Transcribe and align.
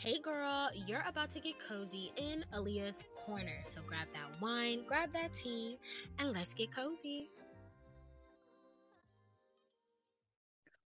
Hey 0.00 0.20
girl, 0.20 0.70
you're 0.86 1.02
about 1.08 1.32
to 1.32 1.40
get 1.40 1.54
cozy 1.58 2.12
in 2.14 2.44
Aliyah's 2.54 3.02
corner. 3.26 3.64
So 3.74 3.80
grab 3.84 4.06
that 4.14 4.40
wine, 4.40 4.82
grab 4.86 5.12
that 5.12 5.34
tea, 5.34 5.76
and 6.20 6.32
let's 6.32 6.54
get 6.54 6.72
cozy. 6.72 7.30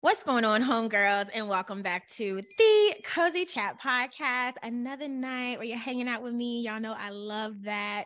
What's 0.03 0.23
going 0.23 0.45
on, 0.45 0.63
homegirls, 0.63 1.31
and 1.35 1.49
welcome 1.49 1.81
back 1.81 2.11
to 2.17 2.41
the 2.59 2.95
Cozy 3.03 3.47
Chat 3.47 3.81
Podcast. 3.81 4.57
Another 4.63 5.09
night 5.09 5.57
where 5.57 5.67
you're 5.67 5.79
hanging 5.79 6.07
out 6.07 6.23
with 6.23 6.35
me. 6.35 6.61
Y'all 6.61 6.79
know 6.79 6.95
I 6.99 7.09
love 7.09 7.63
that. 7.63 8.05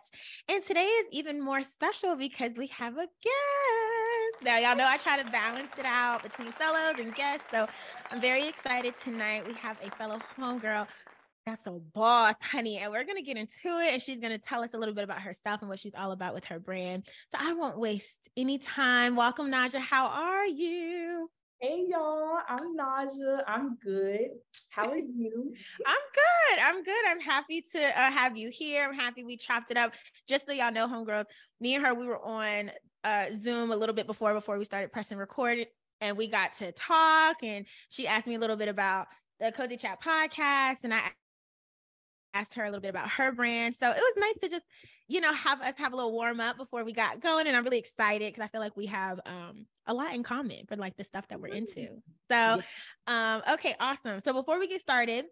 And 0.48 0.64
today 0.64 0.86
is 0.86 1.06
even 1.10 1.40
more 1.40 1.64
special 1.64 2.14
because 2.14 2.52
we 2.56 2.68
have 2.68 2.94
a 2.94 3.08
guest. 3.22 4.42
Now, 4.42 4.58
y'all 4.58 4.76
know 4.76 4.86
I 4.86 4.96
try 4.98 5.20
to 5.20 5.30
balance 5.30 5.70
it 5.78 5.84
out 5.84 6.22
between 6.22 6.52
solos 6.60 6.96
and 6.98 7.14
guests. 7.14 7.46
So 7.50 7.66
I'm 8.10 8.20
very 8.20 8.48
excited 8.48 8.94
tonight. 9.02 9.46
We 9.46 9.54
have 9.54 9.78
a 9.82 9.90
fellow 9.90 10.18
homegirl 10.38 10.86
that's 11.46 11.66
a 11.66 11.72
boss, 11.72 12.36
honey. 12.40 12.78
And 12.78 12.90
we're 12.90 13.04
going 13.04 13.16
to 13.16 13.22
get 13.22 13.36
into 13.36 13.78
it. 13.78 13.92
And 13.92 14.00
she's 14.00 14.18
going 14.18 14.32
to 14.32 14.38
tell 14.38 14.62
us 14.62 14.70
a 14.72 14.78
little 14.78 14.94
bit 14.94 15.04
about 15.04 15.20
herself 15.20 15.60
and 15.60 15.68
what 15.68 15.78
she's 15.78 15.92
all 15.96 16.12
about 16.12 16.34
with 16.34 16.44
her 16.46 16.58
brand. 16.58 17.06
So 17.30 17.38
I 17.38 17.52
won't 17.52 17.78
waste 17.78 18.30
any 18.36 18.58
time. 18.58 19.14
Welcome, 19.14 19.50
Naja. 19.50 19.78
How 19.78 20.06
are 20.06 20.46
you? 20.46 21.30
Hey, 21.60 21.84
y'all. 21.88 22.38
I'm 22.48 22.74
Naja. 22.76 23.42
I'm 23.46 23.76
good. 23.76 24.30
How 24.70 24.88
are 24.88 24.96
you? 24.96 25.54
I'm 25.86 25.96
good. 26.14 26.62
I'm 26.62 26.82
good. 26.82 27.04
I'm 27.08 27.20
happy 27.20 27.62
to 27.72 27.78
uh, 27.78 28.10
have 28.10 28.38
you 28.38 28.48
here. 28.50 28.84
I'm 28.84 28.94
happy 28.94 29.22
we 29.22 29.36
chopped 29.36 29.70
it 29.70 29.76
up. 29.76 29.92
Just 30.26 30.46
so 30.46 30.52
y'all 30.52 30.72
know, 30.72 30.88
homegirls, 30.88 31.26
me 31.60 31.74
and 31.74 31.84
her, 31.84 31.92
we 31.92 32.06
were 32.06 32.24
on 32.24 32.70
uh, 33.04 33.26
Zoom 33.38 33.70
a 33.70 33.76
little 33.76 33.94
bit 33.94 34.06
before 34.06 34.32
before 34.32 34.56
we 34.56 34.64
started 34.64 34.92
pressing 34.92 35.18
record 35.18 35.66
and 36.00 36.16
we 36.16 36.26
got 36.26 36.54
to 36.54 36.72
talk 36.72 37.36
and 37.42 37.66
she 37.88 38.06
asked 38.06 38.26
me 38.26 38.34
a 38.34 38.38
little 38.38 38.56
bit 38.56 38.68
about 38.68 39.06
the 39.40 39.52
cozy 39.52 39.76
chat 39.76 40.02
podcast 40.02 40.84
and 40.84 40.94
i 40.94 41.00
asked 42.34 42.54
her 42.54 42.64
a 42.64 42.66
little 42.66 42.80
bit 42.80 42.88
about 42.88 43.08
her 43.08 43.32
brand. 43.32 43.76
So 43.78 43.88
it 43.88 43.96
was 43.96 44.14
nice 44.18 44.38
to 44.42 44.48
just 44.48 44.66
you 45.06 45.20
know 45.20 45.32
have 45.32 45.60
us 45.60 45.74
have 45.76 45.92
a 45.92 45.96
little 45.96 46.12
warm 46.12 46.40
up 46.40 46.56
before 46.56 46.82
we 46.82 46.92
got 46.92 47.20
going 47.20 47.46
and 47.46 47.54
i'm 47.54 47.62
really 47.62 47.78
excited 47.78 48.32
because 48.32 48.42
i 48.42 48.48
feel 48.48 48.62
like 48.62 48.74
we 48.74 48.86
have 48.86 49.20
um 49.26 49.66
a 49.86 49.92
lot 49.92 50.14
in 50.14 50.22
common 50.22 50.64
for 50.66 50.76
like 50.76 50.96
the 50.96 51.04
stuff 51.04 51.28
that 51.28 51.38
we're 51.40 51.48
into. 51.48 51.88
So 52.30 52.60
um 53.06 53.42
okay 53.52 53.74
awesome. 53.78 54.22
So 54.22 54.32
before 54.32 54.58
we 54.58 54.66
get 54.66 54.80
started 54.80 55.26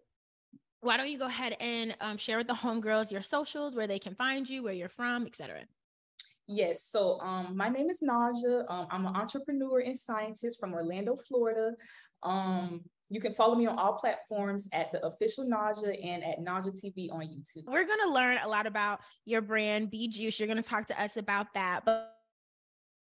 why 0.81 0.97
don't 0.97 1.09
you 1.09 1.17
go 1.17 1.27
ahead 1.27 1.55
and 1.59 1.95
um, 2.01 2.17
share 2.17 2.37
with 2.37 2.47
the 2.47 2.53
homegirls 2.53 3.09
your 3.09 3.21
socials 3.21 3.73
where 3.73 3.87
they 3.87 3.99
can 3.99 4.15
find 4.15 4.49
you 4.49 4.61
where 4.63 4.73
you're 4.73 4.89
from 4.89 5.25
etc 5.25 5.61
Yes. 6.47 6.87
So 6.89 7.19
um, 7.21 7.55
my 7.55 7.69
name 7.69 7.89
is 7.89 7.99
Naja. 8.01 8.65
Um, 8.69 8.87
I'm 8.91 9.05
an 9.05 9.15
entrepreneur 9.15 9.79
and 9.79 9.97
scientist 9.97 10.59
from 10.59 10.73
Orlando, 10.73 11.17
Florida. 11.27 11.71
Um, 12.21 12.81
you 13.09 13.21
can 13.21 13.33
follow 13.35 13.55
me 13.55 13.65
on 13.67 13.77
all 13.77 13.93
platforms 13.93 14.67
at 14.73 14.91
the 14.91 15.05
official 15.05 15.45
Naja 15.45 15.95
and 16.03 16.23
at 16.23 16.39
Naja 16.39 16.73
TV 16.73 17.11
on 17.11 17.21
YouTube. 17.21 17.65
We're 17.67 17.85
going 17.85 17.99
to 18.05 18.11
learn 18.11 18.39
a 18.43 18.47
lot 18.47 18.65
about 18.65 19.01
your 19.25 19.41
brand, 19.41 19.91
Be 19.91 20.07
Juice. 20.07 20.39
You're 20.39 20.47
going 20.47 20.61
to 20.61 20.67
talk 20.67 20.87
to 20.87 21.01
us 21.01 21.15
about 21.15 21.53
that. 21.53 21.85
But 21.85 22.13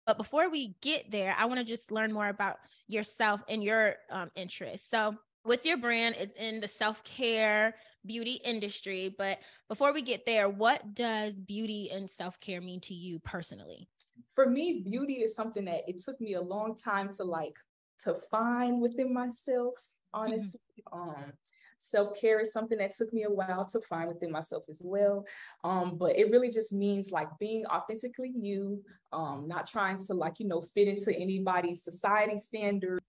but 0.06 0.18
before 0.18 0.50
we 0.50 0.76
get 0.82 1.10
there, 1.10 1.36
I 1.38 1.46
want 1.46 1.60
to 1.60 1.66
just 1.66 1.92
learn 1.92 2.14
more 2.14 2.30
about 2.30 2.58
yourself 2.88 3.42
and 3.50 3.64
your 3.64 3.96
um, 4.12 4.30
interests. 4.36 4.88
So, 4.90 5.16
with 5.44 5.66
your 5.66 5.78
brand, 5.78 6.16
it's 6.20 6.36
in 6.36 6.60
the 6.60 6.68
self 6.68 7.04
care, 7.04 7.76
beauty 8.06 8.40
industry. 8.44 9.14
But 9.18 9.40
before 9.68 9.94
we 9.94 10.02
get 10.02 10.26
there, 10.26 10.50
what 10.50 10.94
does 10.94 11.34
beauty 11.34 11.90
and 11.92 12.10
self 12.10 12.40
care 12.40 12.62
mean 12.62 12.80
to 12.82 12.94
you 12.94 13.20
personally? 13.20 13.88
For 14.34 14.50
me, 14.50 14.82
beauty 14.86 15.16
is 15.16 15.36
something 15.36 15.66
that 15.66 15.88
it 15.88 16.02
took 16.04 16.20
me 16.20 16.34
a 16.34 16.42
long 16.42 16.76
time 16.76 17.12
to 17.16 17.24
like 17.24 17.56
to 18.04 18.16
find 18.32 18.82
within 18.82 19.14
myself. 19.14 19.74
Mm-hmm. 20.16 20.22
Honestly, 20.22 20.60
mm-hmm. 20.94 21.10
um, 21.10 21.34
self 21.80 22.20
care 22.20 22.40
is 22.40 22.52
something 22.52 22.78
that 22.78 22.96
took 22.96 23.14
me 23.14 23.24
a 23.24 23.30
while 23.30 23.66
to 23.66 23.82
find 23.82 24.08
within 24.08 24.32
myself 24.32 24.64
as 24.70 24.82
well. 24.84 25.26
Um, 25.64 25.98
but 25.98 26.18
it 26.18 26.32
really 26.32 26.50
just 26.50 26.74
means 26.74 27.12
like 27.12 27.30
being 27.40 27.66
authentically 27.68 28.32
you, 28.36 28.84
um, 29.14 29.48
not 29.48 29.68
trying 29.68 30.04
to 30.06 30.14
like 30.14 30.40
you 30.40 30.48
know 30.48 30.62
fit 30.62 30.88
into 30.88 31.14
anybody's 31.16 31.84
society 31.84 32.38
standard. 32.38 33.02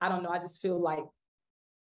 I 0.00 0.08
don't 0.08 0.22
know. 0.22 0.30
I 0.30 0.38
just 0.38 0.60
feel 0.60 0.80
like 0.80 1.04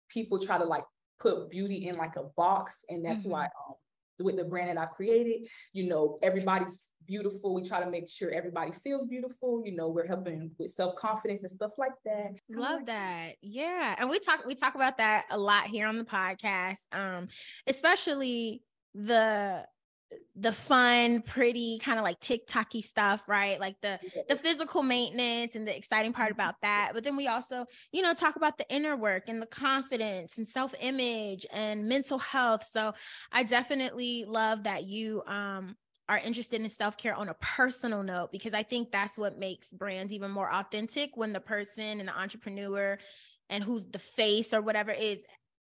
people 0.08 0.38
try 0.38 0.58
to 0.58 0.64
like 0.64 0.84
put 1.20 1.50
beauty 1.50 1.88
in 1.88 1.96
like 1.96 2.16
a 2.16 2.24
box. 2.36 2.84
And 2.88 3.04
that's 3.04 3.20
mm-hmm. 3.20 3.30
why 3.30 3.44
um, 3.44 3.74
with 4.20 4.36
the 4.36 4.44
brand 4.44 4.68
that 4.70 4.78
I've 4.78 4.94
created, 4.94 5.48
you 5.72 5.88
know, 5.88 6.18
everybody's 6.22 6.76
beautiful. 7.06 7.54
We 7.54 7.62
try 7.62 7.80
to 7.80 7.90
make 7.90 8.08
sure 8.08 8.30
everybody 8.30 8.72
feels 8.84 9.06
beautiful. 9.06 9.62
You 9.64 9.74
know, 9.74 9.88
we're 9.88 10.06
helping 10.06 10.50
with 10.58 10.70
self-confidence 10.70 11.42
and 11.42 11.50
stuff 11.50 11.72
like 11.78 11.92
that. 12.04 12.32
Love 12.50 12.86
that. 12.86 13.32
Yeah. 13.40 13.96
And 13.98 14.10
we 14.10 14.18
talk 14.18 14.44
we 14.46 14.54
talk 14.54 14.74
about 14.74 14.98
that 14.98 15.24
a 15.30 15.38
lot 15.38 15.64
here 15.64 15.86
on 15.86 15.96
the 15.96 16.04
podcast. 16.04 16.76
Um, 16.92 17.28
especially 17.66 18.62
the 18.94 19.64
the 20.36 20.52
fun, 20.52 21.22
pretty 21.22 21.78
kind 21.78 21.98
of 21.98 22.04
like 22.04 22.20
TikToky 22.20 22.82
stuff, 22.84 23.28
right? 23.28 23.60
Like 23.60 23.76
the 23.82 23.98
the 24.28 24.36
physical 24.36 24.82
maintenance 24.82 25.56
and 25.56 25.66
the 25.66 25.76
exciting 25.76 26.12
part 26.12 26.30
about 26.30 26.54
that. 26.62 26.92
But 26.94 27.04
then 27.04 27.16
we 27.16 27.26
also, 27.26 27.66
you 27.92 28.02
know, 28.02 28.14
talk 28.14 28.36
about 28.36 28.56
the 28.56 28.66
inner 28.70 28.96
work 28.96 29.24
and 29.28 29.42
the 29.42 29.46
confidence 29.46 30.38
and 30.38 30.48
self-image 30.48 31.46
and 31.52 31.88
mental 31.88 32.18
health. 32.18 32.66
So 32.72 32.94
I 33.32 33.42
definitely 33.42 34.24
love 34.26 34.64
that 34.64 34.84
you 34.84 35.22
um 35.26 35.76
are 36.08 36.18
interested 36.18 36.62
in 36.62 36.70
self-care 36.70 37.14
on 37.14 37.28
a 37.28 37.34
personal 37.34 38.02
note 38.02 38.32
because 38.32 38.54
I 38.54 38.62
think 38.62 38.90
that's 38.90 39.18
what 39.18 39.38
makes 39.38 39.68
brands 39.68 40.12
even 40.12 40.30
more 40.30 40.50
authentic 40.50 41.16
when 41.16 41.34
the 41.34 41.40
person 41.40 42.00
and 42.00 42.08
the 42.08 42.18
entrepreneur 42.18 42.98
and 43.50 43.62
who's 43.62 43.86
the 43.86 43.98
face 43.98 44.54
or 44.54 44.60
whatever 44.62 44.90
is 44.90 45.18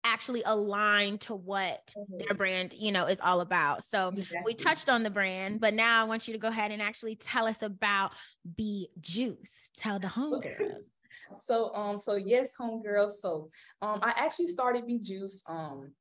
actually 0.03 0.43
align 0.45 1.17
to 1.19 1.35
what 1.35 1.93
mm-hmm. 1.97 2.17
their 2.17 2.35
brand, 2.35 2.73
you 2.73 2.91
know, 2.91 3.05
is 3.05 3.19
all 3.19 3.41
about. 3.41 3.83
So 3.83 4.09
exactly. 4.09 4.41
we 4.45 4.53
touched 4.53 4.89
on 4.89 5.03
the 5.03 5.09
brand, 5.09 5.59
but 5.59 5.73
now 5.73 6.01
I 6.01 6.03
want 6.05 6.27
you 6.27 6.33
to 6.33 6.39
go 6.39 6.49
ahead 6.49 6.71
and 6.71 6.81
actually 6.81 7.15
tell 7.15 7.47
us 7.47 7.61
about 7.61 8.11
Be 8.55 8.89
Juice. 8.99 9.69
Tell 9.77 9.99
the 9.99 10.07
homegirls. 10.07 10.75
So 11.41 11.73
um 11.73 11.97
so 11.97 12.13
yes, 12.13 12.51
homegirls. 12.59 13.13
So 13.13 13.49
um 13.81 13.99
I 14.03 14.13
actually 14.15 14.49
started 14.49 14.85
Be 14.85 14.99
Juice 14.99 15.41
um 15.47 15.91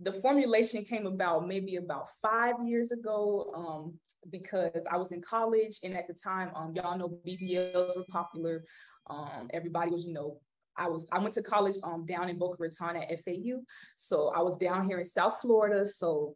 the 0.00 0.12
formulation 0.12 0.84
came 0.84 1.06
about 1.06 1.48
maybe 1.48 1.76
about 1.76 2.08
five 2.22 2.54
years 2.64 2.92
ago 2.92 3.50
um, 3.54 3.94
because 4.30 4.84
I 4.90 4.96
was 4.96 5.10
in 5.10 5.20
college 5.20 5.78
and 5.82 5.94
at 5.96 6.06
the 6.06 6.14
time, 6.14 6.50
um, 6.54 6.72
y'all 6.74 6.96
know 6.96 7.18
BBLs 7.26 7.96
were 7.96 8.04
popular. 8.10 8.64
Um, 9.08 9.48
everybody 9.52 9.90
was, 9.90 10.04
you 10.04 10.12
know, 10.12 10.38
I 10.78 10.88
was 10.88 11.08
I 11.12 11.18
went 11.18 11.34
to 11.34 11.42
college 11.42 11.76
um 11.82 12.06
down 12.06 12.28
in 12.28 12.38
Boca 12.38 12.56
Raton 12.58 12.96
at 12.96 13.24
FAU. 13.24 13.60
So 13.96 14.28
I 14.34 14.40
was 14.40 14.56
down 14.56 14.86
here 14.88 14.98
in 14.98 15.04
South 15.04 15.40
Florida. 15.40 15.86
So 15.86 16.34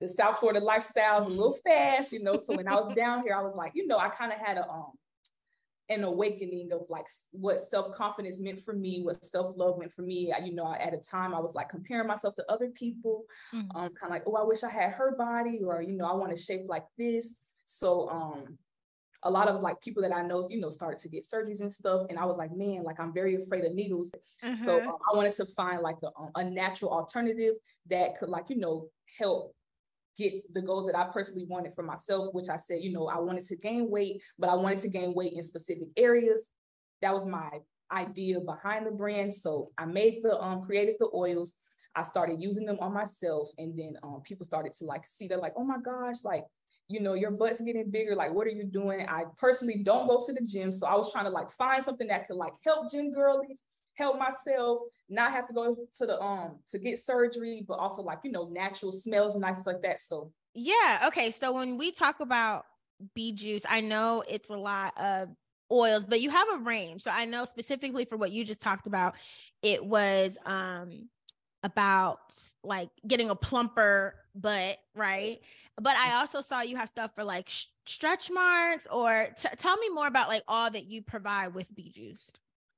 the 0.00 0.08
South 0.08 0.38
Florida 0.38 0.60
lifestyle 0.60 1.22
is 1.22 1.26
a 1.26 1.30
little 1.30 1.58
fast, 1.64 2.12
you 2.12 2.22
know. 2.22 2.36
So 2.36 2.56
when 2.56 2.68
I 2.68 2.74
was 2.74 2.94
down 2.96 3.22
here, 3.22 3.34
I 3.34 3.42
was 3.42 3.54
like, 3.54 3.72
you 3.74 3.86
know, 3.86 3.98
I 3.98 4.08
kind 4.08 4.32
of 4.32 4.38
had 4.38 4.58
a 4.58 4.68
um 4.68 4.92
an 5.88 6.02
awakening 6.02 6.72
of 6.72 6.80
like 6.88 7.06
what 7.30 7.60
self-confidence 7.60 8.40
meant 8.40 8.64
for 8.64 8.72
me, 8.72 9.02
what 9.04 9.24
self-love 9.24 9.78
meant 9.78 9.92
for 9.92 10.02
me. 10.02 10.32
I, 10.32 10.44
you 10.44 10.52
know, 10.52 10.74
at 10.74 10.92
a 10.92 10.98
time 10.98 11.32
I 11.32 11.38
was 11.38 11.54
like 11.54 11.68
comparing 11.68 12.08
myself 12.08 12.34
to 12.36 12.44
other 12.50 12.70
people, 12.70 13.24
mm-hmm. 13.54 13.76
um, 13.76 13.90
kind 13.94 14.04
of 14.04 14.10
like, 14.10 14.24
oh, 14.26 14.34
I 14.34 14.42
wish 14.42 14.64
I 14.64 14.70
had 14.70 14.90
her 14.92 15.14
body, 15.16 15.60
or 15.64 15.82
you 15.82 15.92
know, 15.92 16.06
I 16.06 16.14
want 16.14 16.34
to 16.34 16.42
shape 16.42 16.62
like 16.66 16.84
this. 16.98 17.34
So 17.66 18.08
um 18.10 18.58
a 19.26 19.30
lot 19.30 19.48
of 19.48 19.60
like 19.60 19.80
people 19.80 20.02
that 20.02 20.14
I 20.14 20.22
know, 20.22 20.46
you 20.48 20.60
know, 20.60 20.68
started 20.68 20.98
to 21.00 21.08
get 21.08 21.24
surgeries 21.24 21.60
and 21.60 21.70
stuff. 21.70 22.02
And 22.08 22.18
I 22.18 22.24
was 22.24 22.38
like, 22.38 22.54
man, 22.54 22.84
like 22.84 23.00
I'm 23.00 23.12
very 23.12 23.34
afraid 23.34 23.64
of 23.64 23.74
needles. 23.74 24.10
Uh-huh. 24.42 24.56
So 24.64 24.80
um, 24.80 24.96
I 25.12 25.16
wanted 25.16 25.32
to 25.34 25.46
find 25.46 25.82
like 25.82 25.96
a, 26.04 26.40
a 26.40 26.44
natural 26.44 26.92
alternative 26.92 27.54
that 27.90 28.16
could 28.18 28.28
like, 28.28 28.48
you 28.48 28.56
know, 28.56 28.88
help 29.18 29.54
get 30.16 30.32
the 30.54 30.62
goals 30.62 30.86
that 30.86 30.96
I 30.96 31.08
personally 31.12 31.44
wanted 31.48 31.74
for 31.74 31.82
myself, 31.82 32.28
which 32.32 32.48
I 32.48 32.56
said, 32.56 32.78
you 32.80 32.92
know, 32.92 33.08
I 33.08 33.18
wanted 33.18 33.44
to 33.46 33.56
gain 33.56 33.90
weight, 33.90 34.22
but 34.38 34.48
I 34.48 34.54
wanted 34.54 34.78
to 34.78 34.88
gain 34.88 35.12
weight 35.12 35.32
in 35.34 35.42
specific 35.42 35.88
areas. 35.96 36.50
That 37.02 37.12
was 37.12 37.26
my 37.26 37.50
idea 37.92 38.40
behind 38.40 38.86
the 38.86 38.92
brand. 38.92 39.32
So 39.32 39.68
I 39.76 39.86
made 39.86 40.20
the 40.22 40.40
um 40.40 40.62
created 40.62 40.96
the 41.00 41.10
oils. 41.12 41.54
I 41.94 42.02
started 42.02 42.40
using 42.40 42.66
them 42.66 42.78
on 42.80 42.92
myself, 42.92 43.48
and 43.56 43.76
then 43.76 43.94
um, 44.02 44.20
people 44.22 44.44
started 44.44 44.74
to 44.74 44.84
like 44.84 45.06
see. 45.06 45.28
They're 45.28 45.38
like, 45.38 45.54
"Oh 45.56 45.64
my 45.64 45.78
gosh, 45.82 46.24
like 46.24 46.44
you 46.88 47.00
know, 47.00 47.14
your 47.14 47.30
butt's 47.30 47.60
getting 47.60 47.90
bigger. 47.90 48.14
Like, 48.14 48.32
what 48.32 48.46
are 48.46 48.50
you 48.50 48.64
doing? 48.64 49.06
I 49.08 49.24
personally 49.38 49.82
don't 49.82 50.06
go 50.06 50.22
to 50.24 50.32
the 50.32 50.42
gym. 50.42 50.70
So 50.70 50.86
I 50.86 50.94
was 50.94 51.12
trying 51.12 51.24
to 51.24 51.30
like 51.30 51.50
find 51.52 51.82
something 51.82 52.06
that 52.08 52.26
could 52.26 52.36
like 52.36 52.52
help 52.64 52.90
gym 52.90 53.12
girlies, 53.12 53.62
help 53.94 54.18
myself, 54.18 54.80
not 55.08 55.32
have 55.32 55.48
to 55.48 55.54
go 55.54 55.76
to 55.98 56.06
the 56.06 56.20
um 56.20 56.58
to 56.68 56.78
get 56.78 57.04
surgery, 57.04 57.64
but 57.66 57.78
also 57.78 58.02
like, 58.02 58.18
you 58.22 58.30
know, 58.30 58.48
natural 58.48 58.92
smells 58.92 59.34
and 59.34 59.42
nice 59.42 59.66
like 59.66 59.82
that. 59.82 59.98
So 59.98 60.32
yeah. 60.54 61.04
Okay. 61.08 61.32
So 61.32 61.52
when 61.52 61.76
we 61.76 61.90
talk 61.90 62.20
about 62.20 62.64
bee 63.14 63.32
juice, 63.32 63.62
I 63.68 63.80
know 63.80 64.22
it's 64.28 64.48
a 64.48 64.56
lot 64.56 64.94
of 64.98 65.28
oils, 65.72 66.04
but 66.04 66.20
you 66.20 66.30
have 66.30 66.48
a 66.54 66.58
range. 66.58 67.02
So 67.02 67.10
I 67.10 67.24
know 67.24 67.44
specifically 67.44 68.04
for 68.04 68.16
what 68.16 68.30
you 68.30 68.44
just 68.44 68.60
talked 68.60 68.86
about, 68.86 69.16
it 69.62 69.84
was 69.84 70.36
um 70.46 71.08
about 71.66 72.20
like 72.62 72.88
getting 73.06 73.28
a 73.28 73.34
plumper 73.34 74.14
butt, 74.34 74.78
right? 74.94 75.40
But 75.80 75.96
I 75.96 76.14
also 76.14 76.40
saw 76.40 76.62
you 76.62 76.76
have 76.76 76.88
stuff 76.88 77.10
for 77.14 77.24
like 77.24 77.48
sh- 77.48 77.66
stretch 77.84 78.30
marks 78.30 78.86
or 78.90 79.28
t- 79.40 79.48
tell 79.58 79.76
me 79.76 79.88
more 79.90 80.06
about 80.06 80.28
like 80.28 80.44
all 80.46 80.70
that 80.70 80.86
you 80.86 81.02
provide 81.02 81.54
with 81.54 81.74
BJuiced. 81.74 82.30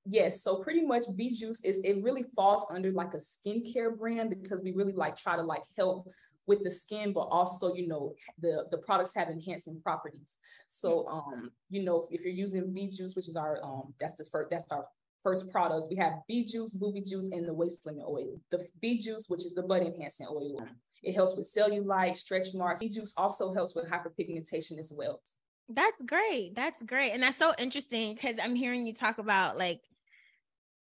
Yes, 0.06 0.42
so 0.42 0.56
pretty 0.56 0.86
much 0.86 1.04
B 1.16 1.30
Juice 1.30 1.60
is 1.64 1.80
it 1.84 2.02
really 2.02 2.24
falls 2.34 2.64
under 2.70 2.90
like 2.90 3.12
a 3.12 3.18
skincare 3.18 3.96
brand 3.96 4.30
because 4.30 4.60
we 4.62 4.72
really 4.72 4.94
like 4.94 5.16
try 5.16 5.36
to 5.36 5.42
like 5.42 5.62
help 5.76 6.08
with 6.46 6.64
the 6.64 6.70
skin, 6.70 7.12
but 7.12 7.28
also, 7.30 7.74
you 7.74 7.86
know, 7.86 8.14
the, 8.40 8.64
the 8.70 8.78
products 8.78 9.14
have 9.14 9.28
enhancing 9.28 9.78
properties. 9.82 10.36
So, 10.68 11.06
um, 11.08 11.50
you 11.68 11.84
know, 11.84 12.08
if 12.10 12.22
you're 12.22 12.32
using 12.32 12.72
B 12.72 12.88
juice, 12.88 13.14
which 13.14 13.28
is 13.28 13.36
our, 13.36 13.62
um, 13.62 13.92
that's 14.00 14.14
the 14.14 14.24
first, 14.24 14.48
that's 14.48 14.72
our 14.72 14.86
first 15.28 15.50
product. 15.50 15.88
We 15.90 15.96
have 15.96 16.14
bee 16.26 16.44
juice, 16.44 16.72
booby 16.72 17.02
juice, 17.02 17.30
and 17.30 17.46
the 17.46 17.52
waist 17.52 17.86
oil. 17.86 18.40
The 18.50 18.66
bee 18.80 18.98
juice, 18.98 19.26
which 19.28 19.44
is 19.44 19.54
the 19.54 19.62
butt 19.62 19.82
enhancing 19.82 20.26
oil. 20.30 20.66
It 21.02 21.14
helps 21.14 21.36
with 21.36 21.52
cellulite, 21.52 22.16
stretch 22.16 22.54
marks. 22.54 22.80
Bee 22.80 22.88
juice 22.88 23.14
also 23.16 23.52
helps 23.52 23.74
with 23.74 23.88
hyperpigmentation 23.88 24.78
as 24.78 24.92
well. 24.92 25.20
That's 25.68 26.02
great. 26.04 26.54
That's 26.54 26.82
great. 26.82 27.12
And 27.12 27.22
that's 27.22 27.36
so 27.36 27.52
interesting 27.58 28.14
because 28.14 28.36
I'm 28.42 28.54
hearing 28.54 28.86
you 28.86 28.94
talk 28.94 29.18
about 29.18 29.58
like 29.58 29.82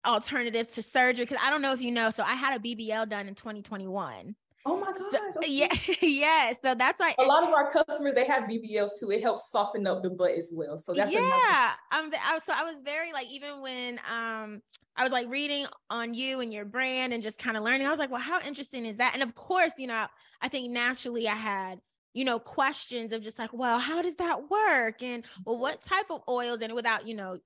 alternative 0.05 0.67
to 0.73 0.83
surgery. 0.83 1.25
Because 1.25 1.41
I 1.41 1.49
don't 1.49 1.61
know 1.61 1.71
if 1.71 1.81
you 1.81 1.91
know, 1.91 2.11
so 2.11 2.23
I 2.23 2.35
had 2.35 2.59
a 2.59 2.63
BBL 2.63 3.09
done 3.09 3.27
in 3.27 3.35
2021. 3.35 4.35
Oh 4.65 4.79
my 4.79 4.87
god! 4.87 5.33
So, 5.33 5.39
yeah, 5.43 5.67
yeah. 6.01 6.53
So 6.63 6.73
that's 6.73 6.99
why 6.99 7.13
a 7.19 7.23
lot 7.23 7.43
of 7.43 7.53
our 7.53 7.71
customers 7.71 8.13
they 8.15 8.25
have 8.25 8.43
BBLs 8.43 8.99
too. 8.99 9.11
It 9.11 9.21
helps 9.21 9.51
soften 9.51 9.85
up 9.85 10.01
the 10.01 10.09
butt 10.09 10.31
as 10.31 10.49
well. 10.51 10.77
So 10.77 10.93
that's 10.93 11.11
yeah. 11.11 11.73
Um, 11.91 12.11
I, 12.13 12.39
so 12.45 12.53
I 12.53 12.63
was 12.63 12.75
very 12.83 13.13
like 13.13 13.27
even 13.31 13.61
when 13.61 13.99
um 14.11 14.61
I 14.95 15.03
was 15.03 15.11
like 15.11 15.29
reading 15.29 15.67
on 15.89 16.13
you 16.13 16.39
and 16.39 16.51
your 16.53 16.65
brand 16.65 17.13
and 17.13 17.21
just 17.21 17.37
kind 17.37 17.57
of 17.57 17.63
learning. 17.63 17.85
I 17.85 17.91
was 17.91 17.99
like, 17.99 18.09
well, 18.11 18.21
how 18.21 18.41
interesting 18.41 18.85
is 18.85 18.97
that? 18.97 19.11
And 19.13 19.21
of 19.21 19.35
course, 19.35 19.73
you 19.77 19.87
know, 19.87 20.07
I 20.41 20.49
think 20.49 20.71
naturally 20.71 21.27
I 21.27 21.35
had 21.35 21.79
you 22.13 22.25
know 22.25 22.39
questions 22.39 23.13
of 23.13 23.21
just 23.21 23.37
like, 23.37 23.53
well, 23.53 23.77
how 23.77 24.01
did 24.01 24.17
that 24.17 24.49
work? 24.49 25.03
And 25.03 25.25
well, 25.45 25.59
what 25.59 25.81
type 25.81 26.09
of 26.09 26.21
oils? 26.27 26.61
And 26.61 26.73
without 26.73 27.07
you 27.07 27.15
know 27.15 27.37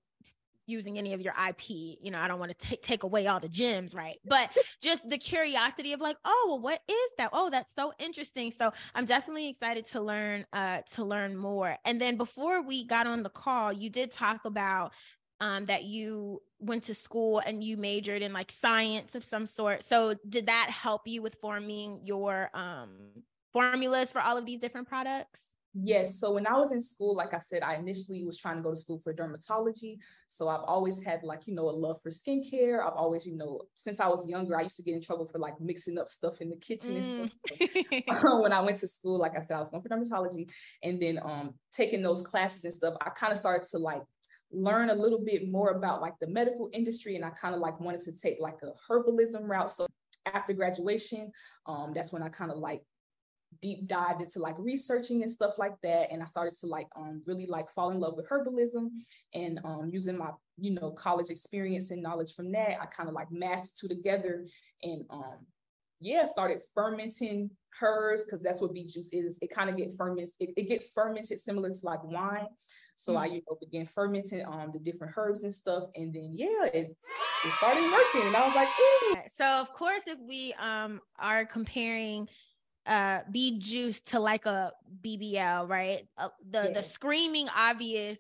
using 0.70 0.98
any 0.98 1.14
of 1.14 1.22
your 1.22 1.34
IP. 1.50 1.70
You 1.70 2.12
know, 2.12 2.20
I 2.20 2.28
don't 2.28 2.40
want 2.40 2.58
to 2.58 2.68
t- 2.68 2.78
take 2.78 3.04
away 3.04 3.28
all 3.28 3.40
the 3.40 3.50
gems, 3.50 3.94
right? 3.94 4.18
But 4.26 4.50
just 4.82 5.08
the 5.10 5.18
curiosity 5.18 5.94
of 5.94 6.02
like, 6.02 6.18
oh, 6.26 6.46
well, 6.50 6.60
what 6.60 6.82
is 6.88 7.10
that? 7.18 7.30
Oh, 7.34 7.50
that's 7.50 7.74
so 7.76 7.94
interesting. 8.00 8.52
So 8.52 8.72
I'm 8.96 9.06
definitely 9.06 9.50
excited 9.50 9.86
to 9.88 10.02
learn 10.02 10.46
uh 10.54 10.82
to 10.94 11.04
learn 11.04 11.36
more. 11.36 11.78
And 11.86 12.00
then 12.00 12.18
before 12.18 12.62
we 12.62 12.86
got 12.86 13.08
on 13.08 13.24
the 13.24 13.30
call, 13.30 13.74
you 13.74 13.90
did 13.90 14.12
talk 14.12 14.46
about 14.46 14.94
um 15.42 15.66
that 15.66 15.84
you 15.84 16.42
went 16.60 16.84
to 16.84 16.94
school 16.94 17.40
and 17.46 17.64
you 17.64 17.78
majored 17.78 18.22
in 18.22 18.34
like 18.34 18.52
science 18.52 19.16
of 19.16 19.24
some 19.24 19.48
sort. 19.48 19.84
So 19.84 20.16
did 20.28 20.48
that 20.48 20.70
help 20.70 21.08
you 21.08 21.22
with 21.22 21.36
forming 21.42 22.02
your 22.04 22.50
um 22.54 22.90
formulas 23.54 24.12
for 24.12 24.22
all 24.22 24.38
of 24.38 24.46
these 24.46 24.60
different 24.60 24.88
products? 24.88 25.42
Yes. 25.74 26.20
So 26.20 26.34
when 26.34 26.48
I 26.48 26.54
was 26.58 26.72
in 26.72 26.82
school, 26.82 27.16
like 27.16 27.34
I 27.34 27.38
said, 27.38 27.62
I 27.62 27.76
initially 27.76 28.26
was 28.26 28.38
trying 28.38 28.58
to 28.58 28.62
go 28.64 28.72
to 28.72 28.78
school 28.78 28.98
for 28.98 29.14
dermatology. 29.14 29.98
So 30.28 30.48
I've 30.48 30.64
always 30.64 31.02
had 31.02 31.22
like, 31.24 31.46
you 31.46 31.54
know, 31.54 31.70
a 31.70 31.72
love 31.72 32.02
for 32.02 32.10
skincare. 32.10 32.86
I've 32.86 32.96
always, 32.96 33.26
you 33.26 33.36
know, 33.36 33.62
since 33.76 34.00
I 34.00 34.08
was 34.08 34.28
younger, 34.28 34.58
I 34.58 34.64
used 34.64 34.78
to 34.78 34.84
get 34.84 34.96
in 34.96 35.02
trouble 35.02 35.28
for 35.28 35.38
like 35.38 35.60
mixing 35.62 35.98
up 36.00 36.10
stuff 36.10 36.42
in 36.42 36.50
the 36.50 36.56
kitchen 36.56 36.96
mm. 36.96 37.22
and 37.22 37.32
stuff. 37.32 38.22
So, 38.22 38.42
when 38.42 38.52
I 38.52 38.62
went 38.62 38.80
to 38.80 38.88
school, 38.88 39.20
like 39.20 39.38
I 39.38 39.46
said, 39.46 39.58
I 39.58 39.60
was 39.60 39.70
going 39.70 39.84
for 39.84 39.90
dermatology 39.90 40.50
and 40.84 41.00
then 41.00 41.20
um 41.24 41.54
taking 41.72 42.02
those 42.02 42.24
classes 42.24 42.64
and 42.66 42.74
stuff, 42.74 42.96
I 43.02 43.10
kind 43.10 43.32
of 43.32 43.40
started 43.40 43.68
to 43.70 43.78
like 43.78 44.02
learn 44.52 44.90
a 44.90 44.96
little 44.96 45.24
bit 45.24 45.48
more 45.48 45.72
about 45.72 46.02
like 46.02 46.14
the 46.20 46.28
medical 46.28 46.70
industry 46.74 47.16
and 47.16 47.24
I 47.24 47.30
kind 47.30 47.54
of 47.54 47.62
like 47.62 47.80
wanted 47.80 48.02
to 48.02 48.12
take 48.12 48.38
like 48.40 48.58
a 48.64 48.72
herbalism 48.92 49.48
route. 49.48 49.70
So 49.72 49.86
after 50.26 50.54
graduation, 50.54 51.32
um, 51.66 51.92
that's 51.94 52.12
when 52.12 52.24
I 52.24 52.30
kind 52.30 52.52
of 52.52 52.58
like 52.58 52.82
deep 53.62 53.88
dived 53.88 54.22
into 54.22 54.40
like 54.40 54.56
researching 54.58 55.22
and 55.24 55.32
stuff 55.32 55.56
like 55.58 55.74
that 55.84 56.12
and 56.12 56.22
i 56.22 56.26
started 56.26 56.58
to 56.58 56.66
like 56.66 56.88
um 56.96 57.22
really 57.26 57.46
like 57.46 57.70
fall 57.70 57.92
in 57.92 58.00
love 58.00 58.16
with 58.16 58.28
herbalism 58.30 58.90
and 59.34 59.60
um 59.64 59.90
using 59.92 60.18
my 60.18 60.30
you 60.58 60.72
know 60.72 60.92
college 60.92 61.30
experience 61.30 61.92
and 61.92 62.02
knowledge 62.02 62.34
from 62.34 62.52
that 62.52 62.82
i 62.82 62.86
kind 62.86 63.10
of 63.10 63.16
like 63.16 63.32
mashed 63.32 63.64
the 63.64 63.70
two 63.80 63.88
together 63.88 64.46
and 64.84 65.04
um 65.10 65.38
yeah 66.00 66.26
started 66.26 66.60
fermenting 66.74 67.50
herbs 67.82 68.26
because 68.26 68.42
that's 68.42 68.62
what 68.62 68.74
B 68.74 68.86
Juice 68.86 69.10
is 69.14 69.38
it 69.42 69.50
kind 69.54 69.70
of 69.70 69.78
get 69.78 69.96
fermented 69.98 70.34
it, 70.40 70.50
it, 70.58 70.68
gets 70.68 70.90
fermented 70.90 71.40
similar 71.40 71.70
to 71.70 71.80
like 71.84 72.04
wine 72.04 72.48
so 72.96 73.14
mm-hmm. 73.14 73.22
i 73.22 73.26
you 73.28 73.42
know 73.48 73.58
began 73.60 73.86
fermenting 73.86 74.46
um 74.46 74.72
the 74.74 74.80
different 74.80 75.14
herbs 75.16 75.44
and 75.44 75.54
stuff 75.54 75.84
and 75.96 76.14
then 76.14 76.32
yeah 76.34 76.66
it, 76.74 76.96
it 77.46 77.54
started 77.58 77.84
working 77.92 78.28
and 78.28 78.36
i 78.36 78.46
was 78.46 78.56
like 78.56 78.68
Ooh. 78.68 79.16
so 79.38 79.46
of 79.62 79.72
course 79.72 80.04
if 80.08 80.20
we 80.28 80.54
um 80.60 81.00
are 81.20 81.46
comparing 81.46 82.28
uh 82.90 83.20
B 83.32 83.60
juice 83.60 84.02
to 84.08 84.20
like 84.20 84.46
a 84.46 84.74
BBL, 85.06 85.70
right? 85.70 86.08
Uh, 86.18 86.30
the 86.50 86.64
yeah. 86.64 86.72
the 86.74 86.84
screaming 86.84 87.48
obvious 87.56 88.18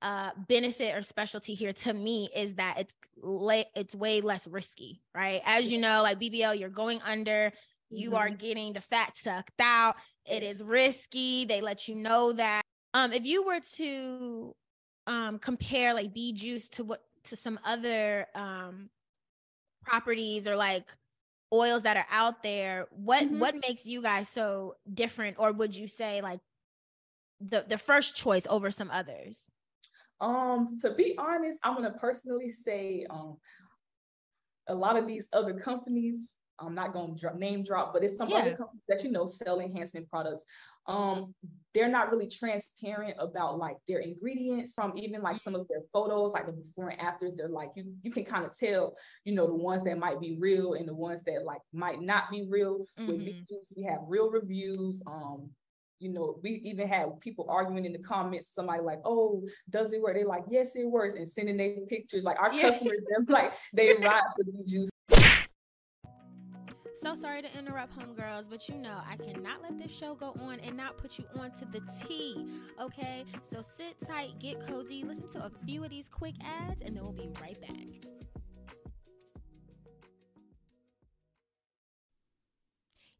uh 0.00 0.30
benefit 0.48 0.94
or 0.94 1.02
specialty 1.02 1.54
here 1.54 1.72
to 1.72 1.92
me 1.92 2.30
is 2.34 2.54
that 2.54 2.78
it's 2.78 2.92
la- 3.22 3.70
it's 3.74 3.94
way 3.94 4.20
less 4.20 4.46
risky, 4.46 5.02
right? 5.14 5.42
As 5.44 5.70
you 5.70 5.80
know, 5.80 6.02
like 6.02 6.20
BBL, 6.20 6.58
you're 6.58 6.68
going 6.68 7.00
under, 7.02 7.52
you 7.90 8.10
mm-hmm. 8.10 8.18
are 8.18 8.30
getting 8.30 8.72
the 8.72 8.80
fat 8.80 9.16
sucked 9.16 9.60
out. 9.60 9.96
It 10.24 10.42
is 10.42 10.62
risky. 10.62 11.44
They 11.44 11.60
let 11.60 11.88
you 11.88 11.96
know 11.96 12.32
that. 12.32 12.62
Um, 12.94 13.12
if 13.12 13.26
you 13.26 13.44
were 13.44 13.60
to 13.76 14.54
um 15.06 15.38
compare 15.38 15.92
like 15.92 16.14
B 16.14 16.32
juice 16.32 16.68
to 16.70 16.84
what 16.84 17.02
to 17.24 17.36
some 17.36 17.58
other 17.64 18.26
um 18.34 18.90
properties 19.84 20.46
or 20.46 20.56
like 20.56 20.86
oils 21.54 21.84
that 21.84 21.96
are 21.96 22.06
out 22.10 22.42
there 22.42 22.86
what 22.90 23.22
mm-hmm. 23.22 23.38
what 23.38 23.54
makes 23.66 23.86
you 23.86 24.02
guys 24.02 24.28
so 24.28 24.74
different 24.92 25.36
or 25.38 25.52
would 25.52 25.74
you 25.74 25.86
say 25.86 26.20
like 26.20 26.40
the 27.40 27.64
the 27.68 27.78
first 27.78 28.16
choice 28.16 28.46
over 28.50 28.70
some 28.70 28.90
others 28.90 29.38
um 30.20 30.76
to 30.80 30.92
be 30.94 31.14
honest 31.16 31.58
i'm 31.62 31.74
gonna 31.74 31.92
personally 31.92 32.48
say 32.48 33.06
um 33.08 33.36
a 34.68 34.74
lot 34.74 34.96
of 34.96 35.06
these 35.06 35.28
other 35.32 35.54
companies 35.54 36.32
i'm 36.60 36.74
not 36.74 36.92
gonna 36.92 37.14
dr- 37.14 37.36
name 37.36 37.62
drop 37.62 37.92
but 37.92 38.02
it's 38.02 38.16
some 38.16 38.28
yeah. 38.28 38.36
other 38.38 38.56
companies 38.56 38.82
that 38.88 39.02
you 39.04 39.10
know 39.10 39.26
sell 39.26 39.60
enhancement 39.60 40.08
products 40.08 40.42
um 40.86 41.34
they're 41.72 41.88
not 41.88 42.10
really 42.10 42.28
transparent 42.28 43.16
about 43.18 43.58
like 43.58 43.76
their 43.88 44.00
ingredients 44.00 44.72
from 44.74 44.92
even 44.96 45.22
like 45.22 45.38
some 45.38 45.54
of 45.54 45.66
their 45.68 45.80
photos 45.92 46.32
like 46.32 46.46
the 46.46 46.52
before 46.52 46.90
and 46.90 47.00
afters 47.00 47.34
they're 47.36 47.48
like 47.48 47.70
you 47.74 47.84
you 48.02 48.10
can 48.10 48.24
kind 48.24 48.44
of 48.44 48.56
tell 48.56 48.94
you 49.24 49.34
know 49.34 49.46
the 49.46 49.54
ones 49.54 49.82
that 49.82 49.98
might 49.98 50.20
be 50.20 50.36
real 50.38 50.74
and 50.74 50.86
the 50.86 50.94
ones 50.94 51.22
that 51.24 51.44
like 51.44 51.60
might 51.72 52.00
not 52.02 52.30
be 52.30 52.46
real 52.50 52.86
mm-hmm. 52.98 53.06
with 53.06 53.24
juice 53.24 53.72
we 53.76 53.82
have 53.82 54.00
real 54.06 54.30
reviews 54.30 55.02
um 55.06 55.50
you 56.04 56.12
know, 56.12 56.38
we 56.42 56.60
even 56.64 56.86
had 56.86 57.18
people 57.20 57.46
arguing 57.48 57.86
in 57.86 57.92
the 57.92 57.98
comments, 57.98 58.50
somebody 58.52 58.82
like, 58.82 59.00
oh, 59.04 59.42
does 59.70 59.92
it 59.92 60.02
work? 60.02 60.14
They're 60.14 60.26
like, 60.26 60.44
yes, 60.50 60.76
it 60.76 60.84
works, 60.84 61.14
and 61.14 61.26
sending 61.26 61.56
their 61.56 61.76
pictures. 61.88 62.24
Like 62.24 62.38
our 62.38 62.52
yeah. 62.52 62.70
customers, 62.70 63.00
they're 63.08 63.24
like, 63.26 63.52
they 63.72 63.94
ride 64.02 64.22
for 64.36 64.44
the 64.44 64.64
juice. 64.64 64.90
So 67.14 67.20
sorry 67.20 67.42
to 67.42 67.58
interrupt, 67.58 67.96
homegirls, 67.96 68.50
but 68.50 68.68
you 68.68 68.74
know 68.74 69.00
I 69.08 69.16
cannot 69.16 69.62
let 69.62 69.78
this 69.78 69.96
show 69.96 70.16
go 70.16 70.34
on 70.40 70.58
and 70.58 70.76
not 70.76 70.96
put 70.98 71.16
you 71.16 71.24
on 71.38 71.52
to 71.52 71.64
the 71.64 71.80
T. 72.02 72.44
Okay, 72.80 73.24
so 73.52 73.62
sit 73.76 73.94
tight, 74.04 74.40
get 74.40 74.66
cozy, 74.66 75.04
listen 75.04 75.30
to 75.34 75.44
a 75.44 75.50
few 75.64 75.84
of 75.84 75.90
these 75.90 76.08
quick 76.08 76.34
ads, 76.42 76.82
and 76.82 76.96
then 76.96 77.04
we'll 77.04 77.12
be 77.12 77.30
right 77.40 77.60
back. 77.60 78.10